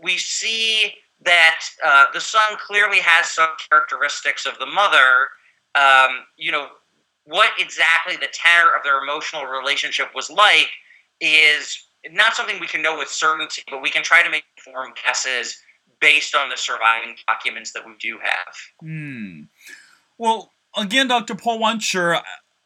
we 0.02 0.18
see 0.18 0.94
that 1.22 1.60
uh, 1.84 2.06
the 2.12 2.20
son 2.20 2.56
clearly 2.58 2.98
has 3.00 3.30
some 3.30 3.48
characteristics 3.70 4.46
of 4.46 4.58
the 4.58 4.66
mother. 4.66 5.28
Um, 5.74 6.26
you 6.36 6.52
know, 6.52 6.68
what 7.24 7.50
exactly 7.58 8.16
the 8.16 8.28
tenor 8.32 8.70
of 8.76 8.82
their 8.84 9.02
emotional 9.02 9.44
relationship 9.44 10.08
was 10.14 10.30
like 10.30 10.68
is 11.20 11.84
not 12.10 12.34
something 12.34 12.58
we 12.60 12.66
can 12.66 12.82
know 12.82 12.96
with 12.96 13.08
certainty, 13.08 13.62
but 13.70 13.82
we 13.82 13.90
can 13.90 14.02
try 14.02 14.22
to 14.22 14.30
make 14.30 14.44
informed 14.56 14.96
guesses 15.04 15.58
based 16.00 16.34
on 16.34 16.48
the 16.48 16.56
surviving 16.56 17.16
documents 17.26 17.72
that 17.72 17.86
we 17.86 17.92
do 18.00 18.18
have. 18.22 18.54
Hmm. 18.80 19.42
Well, 20.16 20.52
again, 20.76 21.08
Dr. 21.08 21.34
Porwancher, 21.34 22.20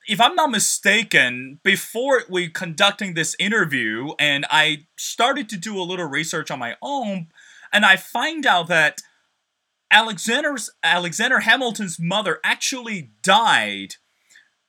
if 0.07 0.21
I'm 0.21 0.35
not 0.35 0.51
mistaken, 0.51 1.61
before 1.63 2.23
we 2.29 2.49
conducting 2.49 3.15
this 3.15 3.35
interview, 3.39 4.13
and 4.19 4.45
I 4.51 4.87
started 4.97 5.49
to 5.51 5.57
do 5.57 5.79
a 5.79 5.83
little 5.83 6.07
research 6.07 6.51
on 6.51 6.59
my 6.59 6.77
own, 6.83 7.29
and 7.73 7.85
I 7.85 7.97
find 7.97 8.47
out 8.47 8.69
that 8.69 9.01
Alexander's 9.91 10.71
Alexander 10.83 11.41
Hamilton's 11.41 11.99
mother 11.99 12.41
actually 12.45 13.11
died, 13.23 13.95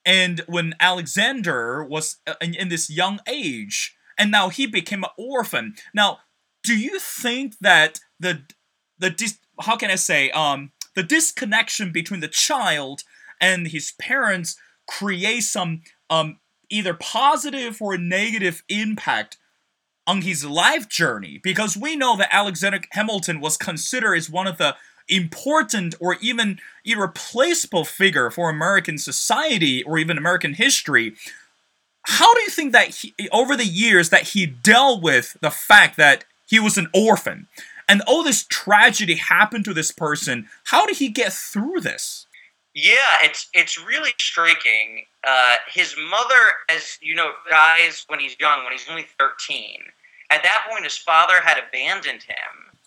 and 0.05 0.41
when 0.47 0.73
Alexander 0.79 1.83
was 1.83 2.17
uh, 2.27 2.35
in, 2.41 2.53
in 2.53 2.69
this 2.69 2.89
young 2.89 3.19
age, 3.27 3.95
and 4.17 4.31
now 4.31 4.49
he 4.49 4.65
became 4.65 5.03
an 5.03 5.09
orphan. 5.17 5.75
Now, 5.93 6.19
do 6.63 6.77
you 6.77 6.99
think 6.99 7.57
that 7.59 7.99
the 8.19 8.43
the 8.97 9.09
dis- 9.09 9.39
how 9.61 9.75
can 9.75 9.91
I 9.91 9.95
say 9.95 10.29
um 10.31 10.71
the 10.95 11.03
disconnection 11.03 11.91
between 11.91 12.21
the 12.21 12.27
child 12.27 13.03
and 13.41 13.67
his 13.67 13.91
parents 13.99 14.55
creates 14.87 15.49
some 15.49 15.81
um 16.09 16.39
either 16.69 16.93
positive 16.93 17.81
or 17.81 17.97
negative 17.97 18.63
impact 18.69 19.37
on 20.07 20.21
his 20.21 20.45
life 20.45 20.87
journey 20.87 21.39
because 21.43 21.75
we 21.75 21.95
know 21.95 22.15
that 22.17 22.33
Alexander 22.33 22.79
Hamilton 22.91 23.39
was 23.39 23.57
considered 23.57 24.15
as 24.15 24.29
one 24.29 24.47
of 24.47 24.57
the 24.57 24.75
important 25.07 25.95
or 25.99 26.17
even 26.21 26.59
irreplaceable 26.83 27.85
figure 27.85 28.29
for 28.29 28.49
American 28.49 28.97
society 28.97 29.83
or 29.83 29.97
even 29.97 30.17
American 30.17 30.53
history. 30.53 31.15
How 32.03 32.33
do 32.33 32.41
you 32.41 32.49
think 32.49 32.71
that 32.73 32.89
he, 32.89 33.13
over 33.31 33.55
the 33.55 33.65
years 33.65 34.09
that 34.09 34.29
he 34.29 34.45
dealt 34.45 35.01
with 35.01 35.37
the 35.41 35.51
fact 35.51 35.97
that 35.97 36.23
he 36.47 36.59
was 36.59 36.77
an 36.77 36.87
orphan 36.93 37.47
and 37.87 38.01
all 38.07 38.23
this 38.23 38.45
tragedy 38.49 39.15
happened 39.15 39.65
to 39.65 39.73
this 39.73 39.91
person? 39.91 40.47
How 40.65 40.85
did 40.85 40.97
he 40.97 41.09
get 41.09 41.33
through 41.33 41.81
this? 41.81 42.24
Yeah, 42.75 43.23
it's 43.23 43.47
it's 43.53 43.81
really 43.81 44.11
striking. 44.19 45.05
Uh, 45.25 45.55
his 45.67 45.95
mother, 46.11 46.35
as 46.69 46.99
you 47.01 47.15
know, 47.15 47.31
dies 47.49 48.03
when 48.07 48.19
he's 48.19 48.35
young, 48.39 48.63
when 48.63 48.73
he's 48.73 48.87
only 48.89 49.07
thirteen. 49.17 49.79
At 50.29 50.43
that 50.43 50.67
point, 50.69 50.83
his 50.83 50.97
father 50.97 51.39
had 51.41 51.57
abandoned 51.57 52.23
him, 52.23 52.77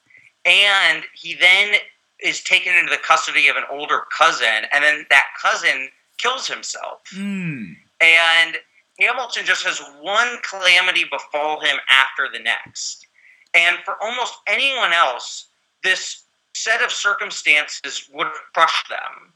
and 0.45 1.05
he 1.15 1.35
then 1.35 1.77
is 2.23 2.43
taken 2.43 2.75
into 2.75 2.91
the 2.91 2.99
custody 2.99 3.49
of 3.49 3.57
an 3.57 3.65
older 3.71 4.03
cousin, 4.17 4.67
and 4.73 4.85
then 4.85 5.07
that 5.09 5.25
cousin 5.41 5.89
kills 6.19 6.47
himself. 6.47 7.01
Mm. 7.15 7.77
And 8.01 8.57
Hamilton 9.01 9.47
just 9.47 9.65
has 9.65 9.81
one 10.03 10.37
calamity 10.43 11.05
befall 11.05 11.61
him 11.61 11.79
after 11.91 12.29
the 12.31 12.43
next. 12.43 13.07
And 13.55 13.79
for 13.85 13.95
almost 14.03 14.35
anyone 14.47 14.93
else, 14.93 15.47
this 15.83 16.25
set 16.55 16.83
of 16.83 16.91
circumstances 16.91 18.09
would 18.13 18.29
crushed 18.53 18.89
them. 18.89 19.33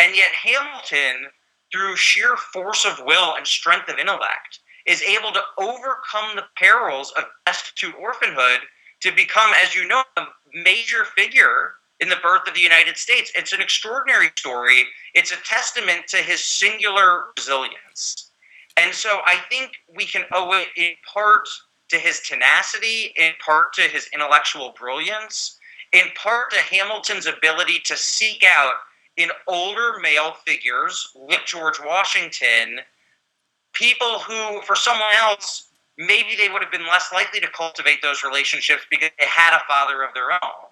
And 0.00 0.16
yet, 0.16 0.32
Hamilton, 0.32 1.30
through 1.70 1.96
sheer 1.96 2.34
force 2.36 2.86
of 2.86 3.04
will 3.04 3.34
and 3.36 3.46
strength 3.46 3.90
of 3.90 3.98
intellect, 3.98 4.60
is 4.86 5.02
able 5.02 5.30
to 5.32 5.42
overcome 5.58 6.36
the 6.36 6.46
perils 6.56 7.12
of 7.18 7.24
destitute 7.44 7.94
orphanhood 8.00 8.60
to 9.00 9.12
become, 9.12 9.52
as 9.62 9.74
you 9.74 9.86
know, 9.86 10.02
a 10.16 10.22
major 10.54 11.04
figure 11.04 11.74
in 12.00 12.08
the 12.08 12.16
birth 12.22 12.48
of 12.48 12.54
the 12.54 12.60
United 12.60 12.96
States. 12.96 13.30
It's 13.34 13.52
an 13.52 13.60
extraordinary 13.60 14.30
story. 14.36 14.86
It's 15.12 15.32
a 15.32 15.44
testament 15.44 16.06
to 16.08 16.16
his 16.16 16.42
singular 16.42 17.26
resilience. 17.36 18.30
And 18.78 18.94
so 18.94 19.20
I 19.26 19.36
think 19.50 19.72
we 19.94 20.06
can 20.06 20.24
owe 20.32 20.54
it 20.54 20.68
in 20.76 20.94
part 21.12 21.46
to 21.90 21.98
his 21.98 22.20
tenacity, 22.20 23.12
in 23.18 23.32
part 23.44 23.74
to 23.74 23.82
his 23.82 24.08
intellectual 24.14 24.74
brilliance, 24.78 25.58
in 25.92 26.04
part 26.14 26.52
to 26.52 26.58
Hamilton's 26.58 27.26
ability 27.26 27.80
to 27.84 27.96
seek 27.98 28.44
out 28.44 28.76
in 29.16 29.30
older 29.46 29.98
male 30.00 30.34
figures 30.46 31.10
like 31.14 31.46
George 31.46 31.78
Washington 31.84 32.80
people 33.72 34.18
who, 34.20 34.60
for 34.62 34.74
someone 34.74 35.14
else, 35.18 35.68
maybe 35.98 36.36
they 36.36 36.48
would 36.48 36.62
have 36.62 36.72
been 36.72 36.86
less 36.86 37.12
likely 37.12 37.40
to 37.40 37.48
cultivate 37.48 38.02
those 38.02 38.24
relationships 38.24 38.82
because 38.90 39.10
they 39.18 39.26
had 39.26 39.56
a 39.56 39.62
father 39.68 40.02
of 40.02 40.14
their 40.14 40.32
own. 40.32 40.70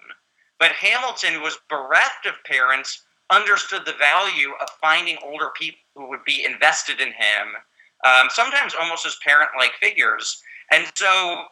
But 0.59 0.71
Hamilton, 0.71 1.33
who 1.33 1.41
was 1.41 1.59
bereft 1.69 2.25
of 2.25 2.33
parents, 2.45 3.03
understood 3.29 3.85
the 3.85 3.93
value 3.93 4.51
of 4.59 4.69
finding 4.81 5.17
older 5.23 5.49
people 5.55 5.79
who 5.95 6.09
would 6.09 6.23
be 6.25 6.43
invested 6.43 6.99
in 6.99 7.09
him, 7.09 7.55
um, 8.03 8.27
sometimes 8.29 8.73
almost 8.79 9.05
as 9.05 9.17
parent 9.23 9.51
like 9.57 9.73
figures. 9.79 10.41
And 10.71 10.85
so 10.95 11.43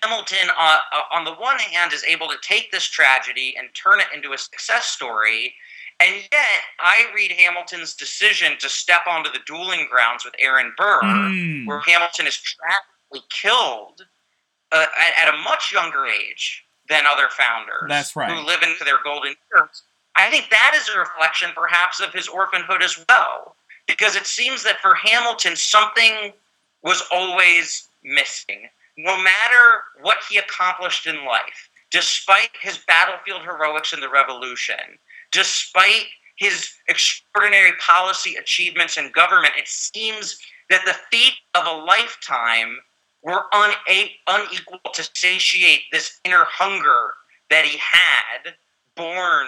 Hamilton, 0.00 0.48
uh, 0.58 0.76
uh, 0.92 1.16
on 1.16 1.24
the 1.24 1.34
one 1.34 1.58
hand, 1.58 1.92
is 1.92 2.04
able 2.04 2.28
to 2.28 2.36
take 2.40 2.70
this 2.70 2.84
tragedy 2.84 3.54
and 3.58 3.68
turn 3.74 4.00
it 4.00 4.06
into 4.14 4.32
a 4.32 4.38
success 4.38 4.86
story. 4.86 5.54
And 6.00 6.14
yet, 6.14 6.60
I 6.78 7.06
read 7.14 7.32
Hamilton's 7.32 7.94
decision 7.94 8.52
to 8.60 8.68
step 8.68 9.02
onto 9.08 9.30
the 9.32 9.38
dueling 9.46 9.86
grounds 9.90 10.24
with 10.24 10.34
Aaron 10.38 10.74
Burr, 10.76 11.00
Mm. 11.02 11.66
where 11.66 11.80
Hamilton 11.80 12.26
is 12.26 12.36
tragically 12.36 13.26
killed 13.30 14.06
uh, 14.72 14.86
at, 15.00 15.28
at 15.28 15.34
a 15.34 15.38
much 15.38 15.72
younger 15.72 16.06
age 16.06 16.64
than 16.88 17.04
other 17.06 17.28
founders 17.30 17.84
That's 17.88 18.14
right. 18.14 18.30
who 18.30 18.44
live 18.44 18.62
into 18.62 18.84
their 18.84 19.02
golden 19.02 19.34
years. 19.54 19.82
I 20.16 20.30
think 20.30 20.50
that 20.50 20.72
is 20.74 20.88
a 20.94 20.98
reflection, 20.98 21.50
perhaps, 21.54 22.00
of 22.00 22.12
his 22.12 22.28
orphanhood 22.28 22.82
as 22.82 23.02
well, 23.08 23.56
because 23.86 24.16
it 24.16 24.26
seems 24.26 24.62
that 24.64 24.80
for 24.80 24.94
Hamilton, 24.94 25.56
something 25.56 26.32
was 26.82 27.02
always 27.10 27.88
missing. 28.02 28.68
No 28.98 29.16
matter 29.16 29.82
what 30.00 30.18
he 30.28 30.36
accomplished 30.38 31.06
in 31.06 31.24
life, 31.24 31.68
despite 31.90 32.50
his 32.60 32.78
battlefield 32.78 33.42
heroics 33.42 33.92
in 33.92 34.00
the 34.00 34.08
Revolution, 34.08 34.98
despite 35.32 36.06
his 36.36 36.70
extraordinary 36.88 37.72
policy 37.80 38.36
achievements 38.36 38.96
in 38.96 39.10
government, 39.12 39.54
it 39.56 39.68
seems 39.68 40.38
that 40.70 40.84
the 40.84 40.96
feat 41.10 41.34
of 41.54 41.66
a 41.66 41.84
lifetime 41.84 42.76
were 43.22 43.44
una- 43.54 44.08
unequal 44.28 44.80
to 44.92 45.08
satiate 45.14 45.82
this 45.90 46.20
inner 46.24 46.44
hunger 46.44 47.14
that 47.50 47.64
he 47.64 47.78
had 47.78 48.54
born 48.94 49.46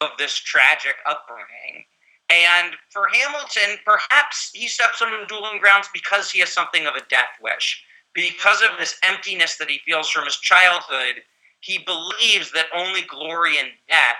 of 0.00 0.10
this 0.18 0.34
tragic 0.34 0.96
upbringing. 1.06 1.84
And 2.30 2.74
for 2.90 3.08
Hamilton, 3.08 3.78
perhaps 3.84 4.50
he 4.54 4.66
steps 4.68 5.02
on 5.02 5.26
dueling 5.28 5.58
grounds 5.60 5.88
because 5.92 6.30
he 6.30 6.40
has 6.40 6.50
something 6.50 6.86
of 6.86 6.94
a 6.94 7.04
death 7.08 7.36
wish. 7.42 7.84
Because 8.14 8.62
of 8.62 8.78
this 8.78 8.98
emptiness 9.02 9.56
that 9.56 9.70
he 9.70 9.80
feels 9.84 10.08
from 10.08 10.24
his 10.24 10.36
childhood, 10.36 11.22
he 11.60 11.78
believes 11.78 12.50
that 12.52 12.66
only 12.74 13.02
glory 13.02 13.58
and 13.58 13.70
death 13.88 14.16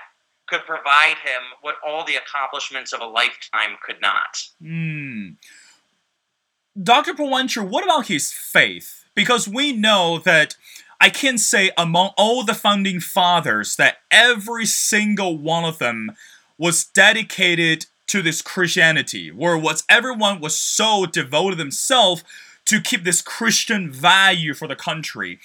could 0.53 0.65
provide 0.67 1.17
him 1.23 1.41
what 1.61 1.75
all 1.85 2.05
the 2.05 2.15
accomplishments 2.15 2.93
of 2.93 3.01
a 3.01 3.05
lifetime 3.05 3.77
could 3.83 3.99
not. 4.01 4.43
Hmm. 4.61 5.29
Dr. 6.81 7.13
Porwancher, 7.13 7.67
what 7.67 7.83
about 7.83 8.07
his 8.07 8.31
faith? 8.31 9.05
Because 9.15 9.47
we 9.47 9.73
know 9.73 10.19
that 10.19 10.55
I 11.01 11.09
can 11.09 11.37
say 11.37 11.71
among 11.77 12.11
all 12.17 12.43
the 12.43 12.53
founding 12.53 12.99
fathers 12.99 13.75
that 13.77 13.97
every 14.11 14.65
single 14.65 15.37
one 15.37 15.65
of 15.65 15.79
them 15.79 16.11
was 16.57 16.85
dedicated 16.85 17.87
to 18.07 18.21
this 18.21 18.41
Christianity, 18.41 19.31
where 19.31 19.57
was 19.57 19.83
everyone 19.89 20.39
was 20.39 20.55
so 20.55 21.05
devoted 21.05 21.57
themselves 21.57 22.23
to 22.65 22.79
keep 22.79 23.03
this 23.03 23.21
Christian 23.21 23.91
value 23.91 24.53
for 24.53 24.67
the 24.67 24.75
country. 24.75 25.39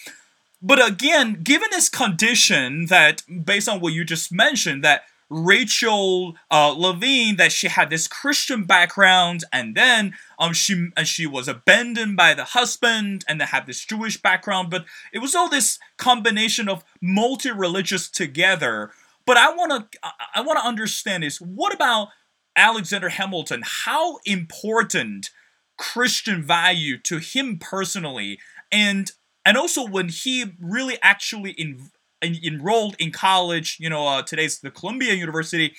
But 0.61 0.85
again, 0.85 1.41
given 1.43 1.69
this 1.71 1.89
condition 1.89 2.87
that 2.87 3.23
based 3.45 3.69
on 3.69 3.81
what 3.81 3.93
you 3.93 4.05
just 4.05 4.33
mentioned, 4.33 4.83
that 4.85 5.03
Rachel 5.31 6.37
uh, 6.51 6.75
Levine 6.77 7.37
that 7.37 7.53
she 7.53 7.69
had 7.69 7.91
this 7.91 8.09
Christian 8.09 8.65
background, 8.65 9.45
and 9.53 9.75
then 9.75 10.15
um 10.39 10.55
she 10.55 10.89
and 10.97 11.07
she 11.07 11.27
was 11.27 11.49
abandoned 11.49 12.17
by 12.17 12.35
the 12.35 12.45
husband, 12.45 13.25
and 13.29 13.41
then 13.41 13.49
had 13.49 13.67
this 13.67 13.85
Jewish 13.85 14.21
background. 14.21 14.71
But 14.71 14.87
it 15.13 15.19
was 15.19 15.35
all 15.35 15.49
this 15.49 15.79
combination 15.99 16.69
of 16.69 16.83
multi-religious 17.03 18.09
together. 18.09 18.91
But 19.27 19.37
I 19.37 19.55
want 19.55 19.93
to 19.93 19.99
I 20.35 20.41
want 20.41 20.59
to 20.59 20.67
understand 20.67 21.23
is 21.25 21.41
what 21.41 21.75
about 21.75 22.09
Alexander 22.57 23.11
Hamilton? 23.11 23.63
How 23.65 24.19
important 24.25 25.31
Christian 25.77 26.43
value 26.43 26.99
to 27.03 27.19
him 27.19 27.59
personally, 27.59 28.39
and 28.73 29.13
and 29.45 29.57
also 29.57 29.87
when 29.87 30.09
he 30.09 30.45
really 30.61 30.99
actually 31.03 31.53
in, 31.53 31.91
en- 32.23 32.39
enrolled 32.45 32.97
in 32.99 33.11
college, 33.11 33.77
you 33.81 33.91
know, 33.91 34.07
uh, 34.07 34.23
today's 34.23 34.61
the 34.61 34.71
Columbia 34.71 35.15
University, 35.15 35.75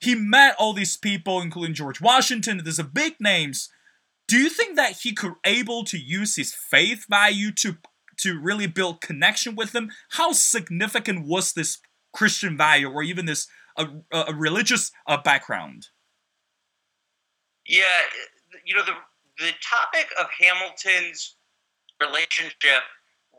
he 0.00 0.14
met 0.14 0.56
all 0.58 0.72
these 0.72 0.96
people, 0.96 1.40
including 1.40 1.74
George 1.74 2.00
Washington. 2.00 2.60
There's 2.62 2.78
a 2.78 2.84
big 2.84 3.14
names. 3.20 3.70
Do 4.26 4.38
you 4.38 4.48
think 4.48 4.76
that 4.76 4.98
he 5.02 5.12
could 5.12 5.34
able 5.44 5.84
to 5.84 5.98
use 5.98 6.36
his 6.36 6.54
faith 6.54 7.06
value 7.08 7.52
to 7.52 7.76
to 8.18 8.38
really 8.38 8.66
build 8.66 9.00
connection 9.00 9.56
with 9.56 9.72
them? 9.72 9.90
How 10.10 10.32
significant 10.32 11.26
was 11.26 11.52
this 11.52 11.78
Christian 12.12 12.56
value 12.56 12.90
or 12.90 13.02
even 13.02 13.26
this 13.26 13.48
a, 13.76 13.86
a 14.12 14.34
religious 14.34 14.92
uh, 15.06 15.18
background. 15.22 15.88
Yeah, 17.66 17.82
you 18.64 18.74
know 18.74 18.82
the 18.84 18.94
the 19.38 19.52
topic 19.62 20.08
of 20.20 20.26
Hamilton's 20.38 21.36
relationship 22.00 22.82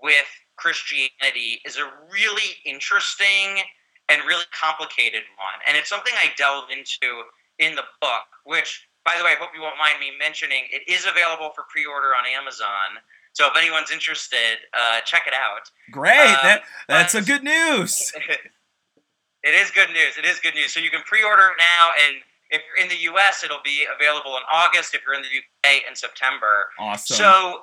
with 0.03 0.27
Christianity 0.57 1.62
is 1.65 1.77
a 1.77 1.89
really 2.12 2.60
interesting 2.65 3.63
and 4.10 4.22
really 4.27 4.43
complicated 4.51 5.24
one, 5.38 5.57
and 5.67 5.77
it's 5.77 5.89
something 5.89 6.13
I 6.19 6.27
delve 6.38 6.69
into 6.69 7.24
in 7.57 7.75
the 7.75 7.83
book. 8.01 8.27
Which, 8.43 8.88
by 9.05 9.15
the 9.17 9.24
way, 9.24 9.31
I 9.31 9.36
hope 9.39 9.51
you 9.55 9.62
won't 9.62 9.77
mind 9.79 10.00
me 10.00 10.12
mentioning. 10.19 10.65
It 10.69 10.83
is 10.91 11.07
available 11.07 11.51
for 11.55 11.63
pre-order 11.69 12.10
on 12.13 12.25
Amazon. 12.27 13.00
So 13.31 13.48
if 13.48 13.57
anyone's 13.57 13.89
interested, 13.89 14.62
uh, 14.77 15.00
check 15.01 15.24
it 15.25 15.33
out. 15.33 15.72
Great, 15.89 16.19
um, 16.19 16.43
that 16.43 16.63
that's 16.88 17.15
a 17.15 17.22
good 17.22 17.43
news. 17.43 18.12
it 19.43 19.55
is 19.55 19.72
good 19.72 19.89
news. 19.89 20.17
It 20.17 20.25
is 20.25 20.39
good 20.39 20.53
news. 20.53 20.74
So 20.74 20.79
you 20.79 20.91
can 20.91 21.01
pre-order 21.07 21.48
it 21.48 21.57
now, 21.57 21.89
and 22.05 22.17
if 22.51 22.62
you're 22.67 22.83
in 22.83 22.89
the 22.89 23.01
U.S., 23.15 23.43
it'll 23.43 23.63
be 23.63 23.88
available 23.89 24.38
in 24.38 24.43
August. 24.51 24.93
If 24.93 25.01
you're 25.05 25.15
in 25.15 25.24
the 25.24 25.27
UK, 25.27 25.81
in 25.89 25.95
September. 25.95 26.69
Awesome. 26.77 27.15
So 27.15 27.62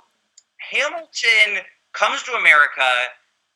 Hamilton 0.72 1.64
comes 1.92 2.22
to 2.24 2.32
America, 2.32 3.08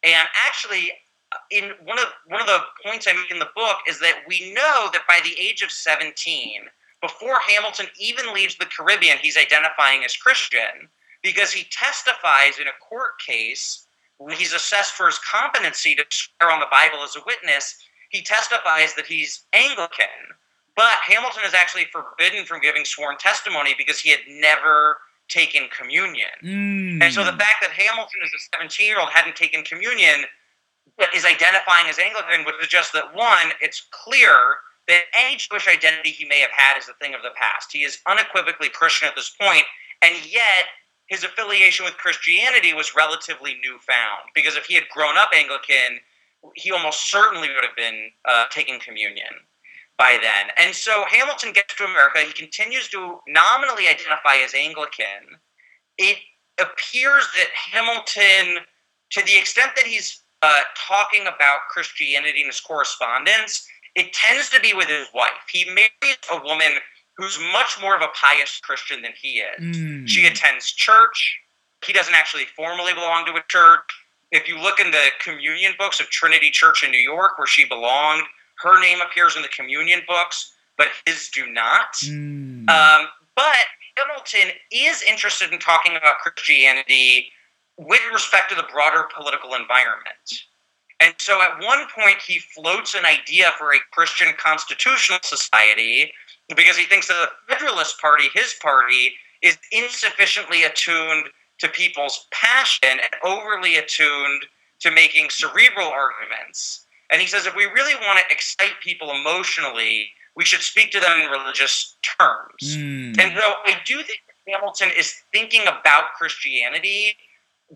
and 0.03 0.29
actually, 0.47 0.93
uh, 1.33 1.37
in 1.51 1.73
one 1.85 1.99
of 1.99 2.07
one 2.27 2.41
of 2.41 2.47
the 2.47 2.61
points 2.85 3.07
I 3.09 3.13
make 3.13 3.31
in 3.31 3.39
the 3.39 3.49
book 3.55 3.79
is 3.89 4.01
that 4.01 4.23
we 4.29 4.53
know 4.53 4.89
that 4.93 5.07
by 5.09 5.21
the 5.25 5.39
age 5.41 5.63
of 5.63 5.71
17, 5.71 6.63
before 7.01 7.39
Hamilton 7.49 7.87
even 7.99 8.33
leaves 8.33 8.57
the 8.57 8.67
Caribbean, 8.67 9.19
he's 9.19 9.37
identifying 9.37 10.05
as 10.05 10.17
Christian 10.17 10.89
because 11.23 11.53
he 11.53 11.67
testifies 11.71 12.59
in 12.59 12.69
a 12.69 12.87
court 12.87 13.19
case 13.19 13.87
when 14.19 14.37
he's 14.37 14.53
assessed 14.53 14.93
for 14.93 15.07
his 15.07 15.19
competency 15.19 15.95
to 15.95 16.05
swear 16.11 16.51
on 16.51 16.61
the 16.61 16.67
Bible 16.71 17.03
as 17.03 17.17
a 17.17 17.23
witness. 17.27 17.77
He 18.11 18.23
testifies 18.23 18.95
that 18.95 19.07
he's 19.07 19.45
Anglican, 19.53 20.07
but 20.77 20.95
Hamilton 21.07 21.43
is 21.47 21.55
actually 21.55 21.87
forbidden 21.93 22.45
from 22.45 22.61
giving 22.61 22.85
sworn 22.85 23.17
testimony 23.19 23.75
because 23.77 24.01
he 24.01 24.11
had 24.11 24.21
never 24.29 24.99
taken 25.29 25.69
communion. 25.77 26.35
Mm. 26.43 27.03
And 27.03 27.13
so 27.13 27.25
the 27.25 27.33
fact 27.33 27.63
that 27.63 27.71
Hamilton, 27.71 28.21
as 28.23 28.31
a 28.31 28.57
17 28.57 28.87
year 28.87 29.01
old, 29.01 29.11
hadn't 29.11 29.37
taken 29.37 29.63
communion, 29.65 30.25
but 30.99 31.09
is 31.15 31.25
identifying 31.25 31.89
as 31.89 31.99
Anglican 31.99 32.45
would 32.45 32.55
suggest 32.61 32.93
that 32.93 33.15
one, 33.15 33.53
it's 33.61 33.87
clear 33.91 34.37
that 34.87 35.03
any 35.17 35.37
Jewish 35.37 35.67
identity 35.67 36.11
he 36.11 36.25
may 36.27 36.41
have 36.41 36.51
had 36.51 36.79
is 36.79 36.89
a 36.89 36.95
thing 36.95 37.15
of 37.15 37.23
the 37.23 37.31
past. 37.37 37.73
He 37.73 37.85
is 37.85 37.99
unequivocally 38.07 38.69
Christian 38.69 39.09
at 39.09 39.17
this 39.17 39.31
point, 39.31 39.65
and 40.03 40.15
yet 40.31 40.69
his 41.07 41.25
affiliation 41.25 41.85
with 41.85 41.97
Christianity 41.97 42.75
was 42.75 42.95
relatively 42.95 43.57
newfound. 43.63 44.29
Because 44.35 44.57
if 44.57 44.67
he 44.67 44.75
had 44.75 44.85
grown 44.93 45.17
up 45.17 45.31
Anglican, 45.35 46.01
he 46.55 46.71
almost 46.71 47.11
certainly 47.11 47.49
would 47.49 47.65
have 47.65 47.77
been 47.77 48.11
uh, 48.27 48.45
taking 48.51 48.79
communion 48.79 49.33
by 49.99 50.19
then. 50.21 50.51
And 50.59 50.75
so 50.75 51.05
Hamilton 51.09 51.53
gets 51.53 51.75
to 51.77 51.85
America. 51.85 52.21
He 52.21 52.33
continues 52.33 52.89
to 52.89 53.19
nominally 53.29 53.89
identify 53.89 54.37
as 54.45 54.55
Anglican. 54.55 55.39
It 55.99 56.19
appears 56.61 57.27
that 57.37 57.49
Hamilton, 57.73 58.65
to 59.11 59.25
the 59.25 59.39
extent 59.39 59.73
that 59.77 59.87
he's 59.87 60.23
uh, 60.43 60.61
talking 60.77 61.23
about 61.23 61.69
Christianity 61.71 62.41
in 62.41 62.47
his 62.47 62.61
correspondence, 62.61 63.67
it 63.95 64.13
tends 64.13 64.51
to 64.51 64.61
be 64.61 64.75
with 64.75 64.89
his 64.89 65.07
wife. 65.15 65.31
He 65.51 65.65
marries 65.67 66.19
a 66.33 66.43
woman 66.43 66.73
who's 67.17 67.39
much 67.53 67.79
more 67.81 67.95
of 67.95 68.03
a 68.03 68.09
pious 68.21 68.61
Christian 68.61 69.03
than 69.03 69.13
he 69.21 69.39
is. 69.39 69.77
Mm. 69.77 70.09
She 70.09 70.27
attends 70.27 70.73
church. 70.73 71.39
He 71.87 71.93
doesn't 71.93 72.15
actually 72.15 72.47
formally 72.57 72.93
belong 72.93 73.25
to 73.27 73.33
a 73.33 73.43
church. 73.49 73.89
If 74.33 74.49
you 74.49 74.59
look 74.59 74.81
in 74.81 74.91
the 74.91 75.09
communion 75.23 75.75
books 75.79 76.01
of 76.01 76.09
Trinity 76.09 76.51
Church 76.51 76.83
in 76.83 76.91
New 76.91 76.99
York, 76.99 77.39
where 77.39 77.47
she 77.47 77.67
belonged, 77.67 78.25
her 78.63 78.81
name 78.81 78.99
appears 79.01 79.37
in 79.37 79.43
the 79.43 79.49
communion 79.49 80.03
books, 80.07 80.53
but 80.77 80.89
his 81.07 81.29
do 81.29 81.47
not. 81.47 81.95
Mm. 82.05 82.69
Um, 82.69 83.07
but 83.37 83.55
Hamilton 83.97 84.57
is 84.71 85.03
interested 85.03 85.53
in 85.53 85.59
talking 85.59 85.97
about 85.97 86.19
Christianity 86.19 87.31
with 87.77 88.01
respect 88.13 88.51
to 88.51 88.57
the 88.57 88.67
broader 88.73 89.09
political 89.15 89.55
environment. 89.55 90.45
And 91.01 91.15
so 91.19 91.43
at 91.43 91.61
one 91.61 91.87
point, 91.95 92.19
he 92.25 92.39
floats 92.39 92.95
an 92.95 93.05
idea 93.05 93.51
for 93.59 93.73
a 93.73 93.81
Christian 93.91 94.29
constitutional 94.39 95.19
society 95.23 96.13
because 96.55 96.77
he 96.77 96.85
thinks 96.85 97.09
that 97.09 97.31
the 97.49 97.55
Federalist 97.55 98.01
Party, 98.01 98.25
his 98.33 98.55
party, 98.63 99.15
is 99.43 99.59
insufficiently 99.73 100.65
attuned 100.65 101.27
to 101.59 101.69
people's 101.69 102.27
passion 102.33 102.91
and 102.91 103.23
overly 103.23 103.77
attuned 103.77 104.47
to 104.81 104.91
making 104.91 105.31
cerebral 105.31 105.89
arguments. 105.89 106.84
And 107.11 107.21
he 107.21 107.27
says 107.27 107.47
if 107.47 107.55
we 107.55 107.65
really 107.67 107.95
want 107.95 108.19
to 108.19 108.35
excite 108.35 108.81
people 108.83 109.11
emotionally, 109.11 110.09
we 110.37 110.45
should 110.45 110.61
speak 110.61 110.91
to 110.93 111.01
them 111.01 111.21
in 111.21 111.31
religious 111.31 111.97
terms. 112.19 112.77
Mm. 112.77 113.19
And 113.21 113.37
so 113.39 113.55
I 113.65 113.77
do 113.85 114.03
think 114.03 114.21
Hamilton 114.49 114.91
is 114.97 115.15
thinking 115.33 115.63
about 115.63 116.15
Christianity, 116.17 117.15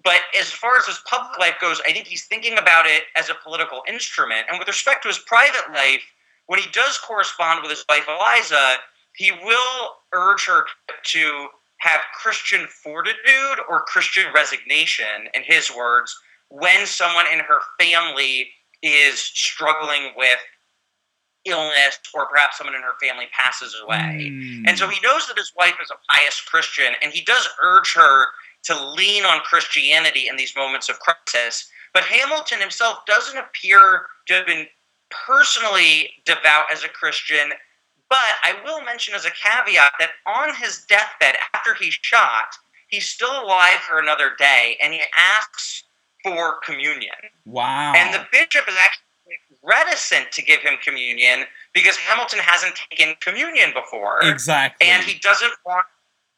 but 0.05 0.21
as 0.39 0.51
far 0.51 0.77
as 0.77 0.87
his 0.87 1.01
public 1.07 1.39
life 1.39 1.55
goes, 1.61 1.81
I 1.87 1.93
think 1.93 2.07
he's 2.07 2.27
thinking 2.27 2.59
about 2.59 2.87
it 2.87 3.05
as 3.17 3.31
a 3.31 3.35
political 3.43 3.83
instrument. 3.89 4.47
And 4.51 4.59
with 4.59 4.69
respect 4.69 5.03
to 5.03 5.09
his 5.09 5.19
private 5.19 5.73
life, 5.73 6.03
when 6.47 6.61
he 6.61 6.71
does 6.71 6.99
correspond 6.99 7.63
with 7.63 7.71
his 7.71 7.85
wife 7.89 8.07
Eliza, 8.09 8.77
he 9.15 9.33
will 9.33 9.91
urge 10.13 10.47
her 10.47 10.65
to 11.05 11.49
have 11.79 12.01
Christian 12.21 12.67
fortitude 12.67 13.59
or 13.69 13.83
Christian 13.83 14.25
resignation, 14.35 15.29
in 15.35 15.43
his 15.43 15.71
words, 15.75 16.17
when 16.49 16.87
someone 16.87 17.27
in 17.33 17.39
her 17.41 17.61
family 17.79 18.49
is 18.83 19.19
struggling 19.19 20.13
with 20.17 20.39
illness 21.45 21.99
or 22.15 22.27
perhaps 22.27 22.59
someone 22.59 22.75
in 22.75 22.83
her 22.83 22.99
family 23.01 23.27
passes 23.33 23.75
away. 23.83 24.31
Mm. 24.33 24.65
And 24.67 24.79
so 24.79 24.89
he 24.89 25.01
knows 25.03 25.27
that 25.27 25.39
his 25.39 25.53
wife 25.59 25.77
is 25.83 25.91
a 25.91 26.17
pious 26.17 26.41
Christian, 26.41 26.95
and 27.03 27.13
he 27.13 27.23
does 27.23 27.49
urge 27.63 27.95
her 27.95 28.27
to 28.65 28.93
lean 28.93 29.25
on 29.25 29.41
Christianity 29.41 30.29
in 30.29 30.37
these 30.37 30.55
moments 30.57 30.89
of 30.89 30.99
crisis. 31.01 31.71
But 31.95 32.05
Hamilton 32.05 32.61
himself 32.61 32.99
doesn't 33.07 33.39
appear 33.39 34.07
to 34.27 34.35
have 34.35 34.47
been 34.47 34.67
personally 35.11 36.11
devout 36.25 36.67
as 36.73 36.85
a 36.85 36.89
Christian. 36.89 37.51
But 38.11 38.19
I 38.43 38.55
will 38.65 38.83
mention 38.83 39.15
as 39.15 39.25
a 39.25 39.31
caveat 39.31 39.93
that 39.99 40.11
on 40.27 40.55
his 40.55 40.85
deathbed, 40.89 41.37
after 41.55 41.75
he's 41.75 41.99
shot, 42.01 42.49
he's 42.89 43.07
still 43.07 43.43
alive 43.43 43.81
for 43.81 43.99
another 43.99 44.33
day, 44.39 44.77
and 44.83 44.93
he 44.93 45.03
asks 45.17 45.85
for 46.29 46.59
communion. 46.65 47.15
Wow. 47.45 47.93
And 47.95 48.15
the 48.15 48.27
bishop 48.33 48.69
is 48.69 48.75
actually 48.83 49.05
reticent 49.63 50.33
to 50.33 50.43
give 50.43 50.61
him 50.61 50.75
communion 50.83 51.45
because 51.75 51.97
Hamilton 51.97 52.39
hasn't 52.41 52.75
taken 52.91 53.15
communion 53.21 53.73
before. 53.75 54.21
exactly. 54.23 54.89
And 54.89 55.05
he 55.05 55.19
doesn't 55.19 55.53
want 55.67 55.85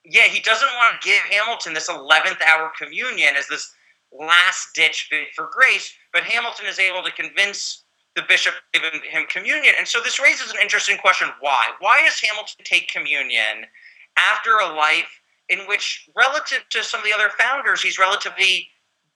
yeah, 0.04 0.24
he 0.24 0.40
doesn't 0.40 0.68
want 0.76 1.00
to 1.00 1.06
give 1.06 1.20
Hamilton 1.30 1.74
this 1.74 1.88
11th 1.88 2.40
hour 2.42 2.72
communion 2.78 3.36
as 3.36 3.46
this 3.48 3.74
last 4.18 4.74
ditch 4.74 5.08
bid 5.10 5.26
for 5.36 5.48
grace, 5.52 5.92
but 6.12 6.24
Hamilton 6.24 6.66
is 6.66 6.78
able 6.78 7.02
to 7.02 7.12
convince 7.12 7.84
the 8.16 8.22
bishop 8.26 8.54
to 8.72 8.80
give 8.80 9.02
him 9.02 9.26
communion. 9.28 9.74
And 9.78 9.86
so 9.86 10.00
this 10.00 10.18
raises 10.18 10.50
an 10.50 10.56
interesting 10.60 10.96
question 10.96 11.28
why? 11.40 11.70
Why 11.80 12.02
does 12.04 12.18
Hamilton 12.18 12.64
take 12.64 12.88
communion 12.88 13.66
after 14.16 14.56
a 14.56 14.74
life 14.74 15.20
in 15.48 15.60
which, 15.66 16.08
relative 16.16 16.64
to 16.70 16.82
some 16.82 17.00
of 17.00 17.04
the 17.04 17.12
other 17.12 17.30
founders, 17.38 17.82
he's 17.82 17.98
relatively 17.98 18.68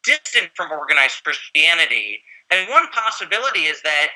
distant 0.05 0.51
from 0.55 0.73
organized 0.73 1.23
Christianity? 1.25 2.21
And 2.51 2.69
one 2.69 2.88
possibility 2.88 3.61
is 3.61 3.83
that, 3.83 4.09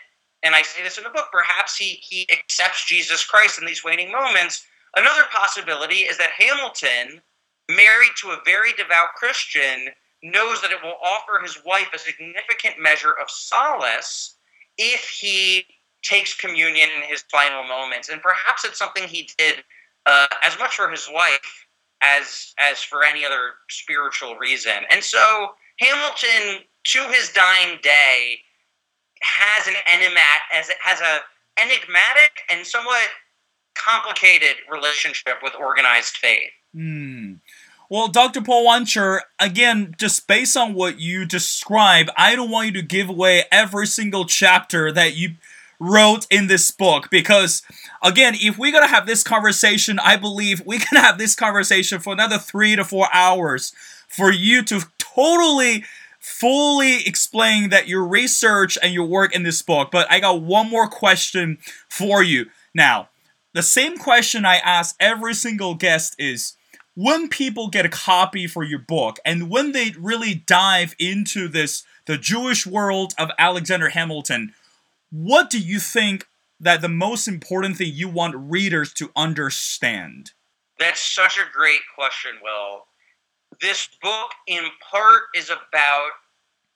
and 0.43 0.55
I 0.55 0.63
say 0.63 0.83
this 0.83 0.99
in 0.99 1.05
the 1.05 1.11
book, 1.11 1.27
perhaps 1.33 1.77
he, 1.77 1.99
he 2.03 2.27
accepts 2.33 2.87
Jesus 2.87 3.25
Christ 3.25 3.59
in 3.59 3.67
these 3.67 3.85
waning 3.85 4.13
moments. 4.13 4.65
Another 4.97 5.25
possibility 5.33 5.97
is 5.97 6.19
that 6.19 6.31
Hamilton, 6.31 7.21
married 7.71 8.13
to 8.21 8.31
a 8.31 8.41
very 8.45 8.73
devout 8.73 9.09
Christian, 9.17 9.89
knows 10.23 10.61
that 10.63 10.73
it 10.73 10.83
will 10.83 10.97
offer 11.03 11.41
his 11.43 11.59
wife 11.65 11.89
a 11.95 11.99
significant 11.99 12.81
measure 12.81 13.13
of 13.13 13.31
solace 13.31 14.37
if 14.77 15.09
he 15.09 15.65
takes 16.03 16.35
communion 16.35 16.89
in 16.97 17.09
his 17.09 17.23
final 17.31 17.65
moments. 17.65 18.09
And 18.09 18.23
perhaps 18.23 18.65
it's 18.65 18.79
something 18.79 19.05
he 19.05 19.29
did 19.37 19.65
uh, 20.07 20.27
as 20.43 20.59
much 20.59 20.77
for 20.77 20.89
his 20.89 21.09
wife 21.13 21.67
as 22.01 22.55
as 22.59 22.79
for 22.79 23.05
any 23.05 23.25
other 23.25 23.55
spiritual 23.69 24.37
reason. 24.37 24.85
And 24.91 25.03
so 25.03 25.51
Hamilton, 25.81 26.65
to 26.85 27.09
his 27.11 27.31
dying 27.31 27.79
day, 27.83 28.39
has 29.21 29.67
an 29.67 29.75
enigmat 29.87 30.41
as 30.55 30.71
has 30.83 31.01
a 31.01 31.21
enigmatic 31.61 32.43
and 32.51 32.67
somewhat 32.67 33.09
complicated 33.75 34.57
relationship 34.71 35.39
with 35.43 35.55
organized 35.59 36.17
faith. 36.17 36.51
Hmm. 36.75 37.35
Well, 37.91 38.09
Dr. 38.09 38.43
Porwancher, 38.43 39.21
again, 39.41 39.95
just 39.99 40.27
based 40.27 40.57
on 40.59 40.75
what 40.75 41.01
you 41.01 41.25
describe, 41.25 42.09
I 42.19 42.37
don't 42.37 42.51
want 42.51 42.67
you 42.67 42.73
to 42.75 42.83
give 42.83 43.09
away 43.09 43.45
every 43.51 43.87
single 43.87 44.27
chapter 44.27 44.93
that 44.93 45.17
you 45.17 45.37
wrote 45.81 46.27
in 46.31 46.49
this 46.49 46.71
book 46.71 47.09
because, 47.11 47.63
again, 48.03 48.35
if 48.37 48.59
we're 48.59 48.73
gonna 48.73 48.89
have 48.89 49.07
this 49.07 49.23
conversation, 49.23 49.99
I 50.01 50.17
believe 50.17 50.63
we 50.67 50.79
can 50.79 51.03
have 51.03 51.19
this 51.19 51.35
conversation 51.35 52.01
for 52.01 52.13
another 52.13 52.37
three 52.37 52.77
to 52.77 52.85
four 52.85 53.09
hours 53.13 53.73
for 54.07 54.31
you 54.33 54.63
to 54.65 54.83
totally 55.19 55.85
fully 56.21 57.07
explain 57.07 57.71
that 57.71 57.89
your 57.89 58.05
research 58.05 58.79
and 58.83 58.93
your 58.93 59.07
work 59.07 59.35
in 59.35 59.43
this 59.43 59.63
book, 59.63 59.91
but 59.91 60.11
I 60.11 60.21
got 60.21 60.43
one 60.43 60.69
more 60.69 60.89
question 60.89 61.59
for 61.89 62.23
you. 62.23 62.47
Now, 62.75 63.09
the 63.55 63.63
same 63.63 63.99
question 63.99 64.45
I 64.45 64.57
ask 64.57 64.95
every 65.01 65.35
single 65.35 65.75
guest 65.75 66.15
is 66.19 66.55
when 66.95 67.29
people 67.29 67.69
get 67.69 67.87
a 67.87 67.89
copy 67.89 68.47
for 68.47 68.63
your 68.63 68.79
book 68.79 69.19
and 69.25 69.51
when 69.51 69.73
they 69.73 69.93
really 69.99 70.35
dive 70.35 70.95
into 70.99 71.49
this 71.49 71.85
the 72.07 72.19
Jewish 72.19 72.67
world 72.67 73.13
of 73.19 73.31
Alexander 73.39 73.91
Hamilton, 73.91 74.55
what 75.11 75.51
do 75.51 75.59
you 75.59 75.79
think 75.79 76.27
that 76.61 76.81
the 76.81 76.89
most 76.89 77.29
important 77.29 77.77
thing 77.77 77.93
you 77.93 78.09
want 78.09 78.35
readers 78.37 78.93
to 78.95 79.11
understand? 79.15 80.33
That's 80.79 81.03
such 81.03 81.39
a 81.39 81.45
great 81.53 81.81
question, 81.95 82.33
Will. 82.43 82.87
This 83.61 83.89
book, 84.03 84.31
in 84.47 84.65
part, 84.91 85.23
is 85.35 85.51
about 85.51 86.11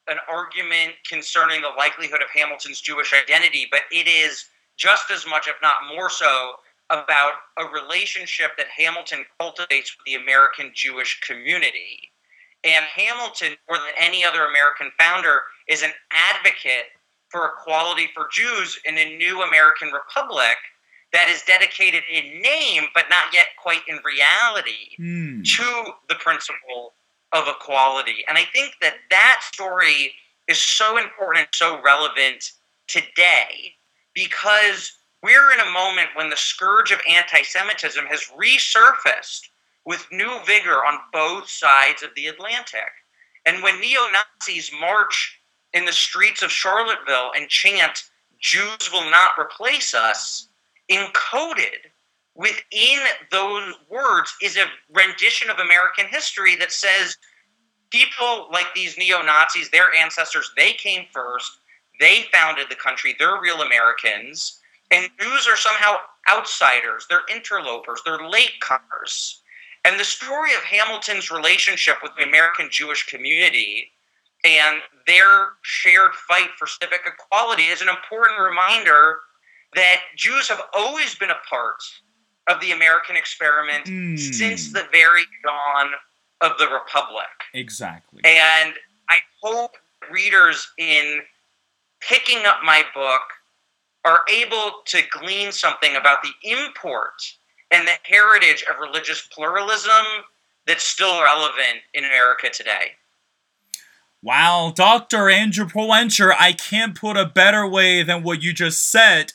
an 0.08 0.18
argument 0.28 0.94
concerning 1.08 1.62
the 1.62 1.68
likelihood 1.68 2.22
of 2.22 2.28
Hamilton's 2.34 2.80
Jewish 2.80 3.14
identity, 3.14 3.68
but 3.70 3.82
it 3.92 4.08
is 4.08 4.46
just 4.76 5.10
as 5.10 5.24
much, 5.26 5.46
if 5.46 5.54
not 5.62 5.94
more 5.94 6.10
so, 6.10 6.54
about 6.90 7.34
a 7.58 7.64
relationship 7.66 8.50
that 8.56 8.66
Hamilton 8.76 9.24
cultivates 9.38 9.96
with 9.96 10.04
the 10.06 10.20
American 10.20 10.72
Jewish 10.74 11.20
community. 11.20 12.10
And 12.64 12.84
Hamilton, 12.84 13.56
more 13.68 13.78
than 13.78 13.94
any 13.98 14.24
other 14.24 14.44
American 14.46 14.90
founder, 14.98 15.42
is 15.68 15.82
an 15.82 15.92
advocate 16.10 16.86
for 17.28 17.46
equality 17.46 18.08
for 18.14 18.28
Jews 18.30 18.78
in 18.84 18.98
a 18.98 19.16
new 19.16 19.42
American 19.42 19.90
republic 19.90 20.56
that 21.12 21.28
is 21.28 21.42
dedicated 21.42 22.02
in 22.10 22.40
name, 22.40 22.84
but 22.94 23.10
not 23.10 23.32
yet 23.32 23.48
quite 23.56 23.86
in 23.86 24.00
reality, 24.04 24.96
Hmm. 24.96 25.42
to 25.42 25.94
the 26.08 26.14
principle 26.16 26.94
of 27.32 27.48
equality. 27.48 28.24
And 28.28 28.38
I 28.38 28.44
think 28.46 28.74
that 28.80 28.96
that 29.10 29.40
story 29.42 30.14
is 30.48 30.60
so 30.60 30.96
important, 30.96 31.46
and 31.46 31.54
so 31.54 31.80
relevant 31.80 32.52
today, 32.86 33.76
because 34.14 34.92
we're 35.22 35.52
in 35.52 35.60
a 35.60 35.70
moment 35.70 36.08
when 36.14 36.30
the 36.30 36.36
scourge 36.36 36.90
of 36.90 37.00
anti 37.08 37.42
Semitism 37.42 38.06
has 38.06 38.24
resurfaced 38.36 39.48
with 39.84 40.10
new 40.10 40.40
vigor 40.44 40.84
on 40.84 40.98
both 41.12 41.48
sides 41.48 42.02
of 42.02 42.14
the 42.14 42.26
Atlantic. 42.26 42.90
And 43.46 43.62
when 43.62 43.80
neo 43.80 44.00
Nazis 44.10 44.70
march 44.80 45.40
in 45.72 45.84
the 45.84 45.92
streets 45.92 46.42
of 46.42 46.52
Charlottesville 46.52 47.32
and 47.34 47.48
chant, 47.48 48.04
Jews 48.38 48.90
will 48.92 49.08
not 49.10 49.38
replace 49.38 49.94
us, 49.94 50.48
encoded 50.96 51.90
within 52.34 52.98
those 53.30 53.74
words 53.90 54.34
is 54.42 54.56
a 54.56 54.64
rendition 54.92 55.50
of 55.50 55.58
American 55.58 56.06
history 56.06 56.56
that 56.56 56.72
says 56.72 57.16
people 57.90 58.48
like 58.50 58.74
these 58.74 58.96
neo 58.96 59.22
Nazis, 59.22 59.70
their 59.70 59.94
ancestors, 59.94 60.50
they 60.56 60.72
came 60.72 61.04
first, 61.12 61.58
they 62.00 62.24
founded 62.32 62.66
the 62.68 62.74
country, 62.74 63.14
they're 63.18 63.40
real 63.40 63.62
Americans, 63.62 64.60
and 64.90 65.10
Jews 65.20 65.46
are 65.46 65.56
somehow 65.56 65.96
outsiders, 66.30 67.06
they're 67.08 67.22
interlopers, 67.34 68.00
they're 68.04 68.18
latecomers. 68.18 69.38
And 69.84 69.98
the 69.98 70.04
story 70.04 70.54
of 70.54 70.62
Hamilton's 70.62 71.30
relationship 71.30 71.96
with 72.02 72.12
the 72.16 72.24
American 72.24 72.68
Jewish 72.70 73.06
community 73.06 73.90
and 74.44 74.80
their 75.06 75.50
shared 75.62 76.14
fight 76.14 76.50
for 76.58 76.66
civic 76.66 77.02
equality 77.06 77.64
is 77.64 77.82
an 77.82 77.88
important 77.88 78.40
reminder 78.40 79.18
that 79.74 80.00
Jews 80.16 80.48
have 80.48 80.60
always 80.74 81.14
been 81.14 81.30
a 81.30 81.38
part 81.48 81.82
of 82.48 82.60
the 82.60 82.72
American 82.72 83.16
experiment 83.16 83.86
Hmm. 83.86 84.16
since 84.16 84.72
the 84.72 84.84
very 84.92 85.24
dawn 85.44 85.92
of 86.40 86.58
the 86.58 86.68
Republic. 86.68 87.28
Exactly. 87.54 88.20
And 88.24 88.74
I 89.08 89.20
hope 89.42 89.76
readers, 90.10 90.72
in 90.78 91.22
picking 92.00 92.44
up 92.44 92.62
my 92.64 92.84
book, 92.94 93.22
are 94.04 94.22
able 94.28 94.82
to 94.86 95.02
glean 95.10 95.52
something 95.52 95.94
about 95.94 96.18
the 96.24 96.32
import 96.42 97.14
and 97.70 97.86
the 97.86 97.96
heritage 98.02 98.64
of 98.68 98.78
religious 98.80 99.22
pluralism 99.28 100.04
that's 100.66 100.84
still 100.84 101.22
relevant 101.22 101.78
in 101.94 102.04
America 102.04 102.50
today. 102.50 102.92
Wow, 104.20 104.72
Dr. 104.74 105.30
Andrew 105.30 105.66
Porwancher, 105.66 106.32
I 106.38 106.52
can't 106.52 106.94
put 106.94 107.16
a 107.16 107.24
better 107.24 107.66
way 107.66 108.02
than 108.02 108.22
what 108.22 108.42
you 108.42 108.52
just 108.52 108.88
said. 108.90 109.32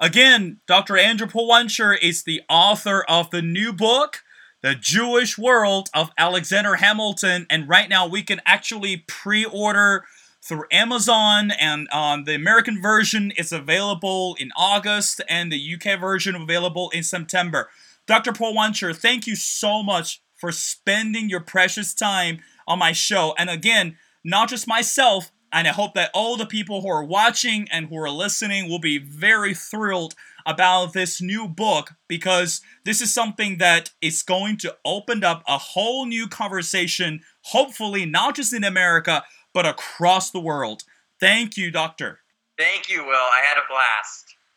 Again, 0.00 0.60
Dr. 0.66 0.96
Andrew 0.96 1.26
Porwancher 1.26 1.96
is 2.00 2.24
the 2.24 2.42
author 2.48 3.04
of 3.08 3.30
the 3.30 3.42
new 3.42 3.72
book, 3.72 4.24
The 4.62 4.74
Jewish 4.74 5.38
World 5.38 5.88
of 5.94 6.10
Alexander 6.18 6.76
Hamilton, 6.76 7.46
and 7.48 7.68
right 7.68 7.88
now 7.88 8.06
we 8.06 8.22
can 8.22 8.40
actually 8.44 9.04
pre-order 9.06 10.04
through 10.42 10.64
Amazon, 10.70 11.52
and 11.52 11.88
um, 11.90 12.24
the 12.24 12.34
American 12.34 12.82
version 12.82 13.32
is 13.36 13.52
available 13.52 14.36
in 14.38 14.50
August, 14.56 15.22
and 15.28 15.50
the 15.50 15.74
UK 15.74 15.98
version 15.98 16.34
available 16.34 16.90
in 16.90 17.02
September. 17.02 17.70
Dr. 18.06 18.32
Porwancher, 18.32 18.94
thank 18.94 19.26
you 19.26 19.36
so 19.36 19.82
much 19.82 20.20
for 20.34 20.52
spending 20.52 21.30
your 21.30 21.40
precious 21.40 21.94
time 21.94 22.40
on 22.66 22.78
my 22.78 22.92
show. 22.92 23.34
And 23.38 23.48
again, 23.48 23.96
not 24.22 24.50
just 24.50 24.66
myself, 24.66 25.30
and 25.54 25.68
I 25.68 25.70
hope 25.70 25.94
that 25.94 26.10
all 26.12 26.36
the 26.36 26.46
people 26.46 26.82
who 26.82 26.88
are 26.88 27.04
watching 27.04 27.68
and 27.70 27.86
who 27.86 27.96
are 27.96 28.10
listening 28.10 28.68
will 28.68 28.80
be 28.80 28.98
very 28.98 29.54
thrilled 29.54 30.14
about 30.44 30.92
this 30.92 31.22
new 31.22 31.46
book 31.46 31.92
because 32.08 32.60
this 32.84 33.00
is 33.00 33.14
something 33.14 33.58
that 33.58 33.92
is 34.02 34.24
going 34.24 34.56
to 34.58 34.76
open 34.84 35.22
up 35.22 35.44
a 35.46 35.56
whole 35.56 36.06
new 36.06 36.26
conversation, 36.26 37.20
hopefully, 37.42 38.04
not 38.04 38.34
just 38.34 38.52
in 38.52 38.64
America, 38.64 39.22
but 39.54 39.64
across 39.64 40.32
the 40.32 40.40
world. 40.40 40.82
Thank 41.20 41.56
you, 41.56 41.70
Doctor. 41.70 42.18
Thank 42.58 42.90
you, 42.90 43.04
Will. 43.04 43.14
I 43.14 43.42
had 43.46 43.56
a 43.56 43.66
blast. 43.70 44.33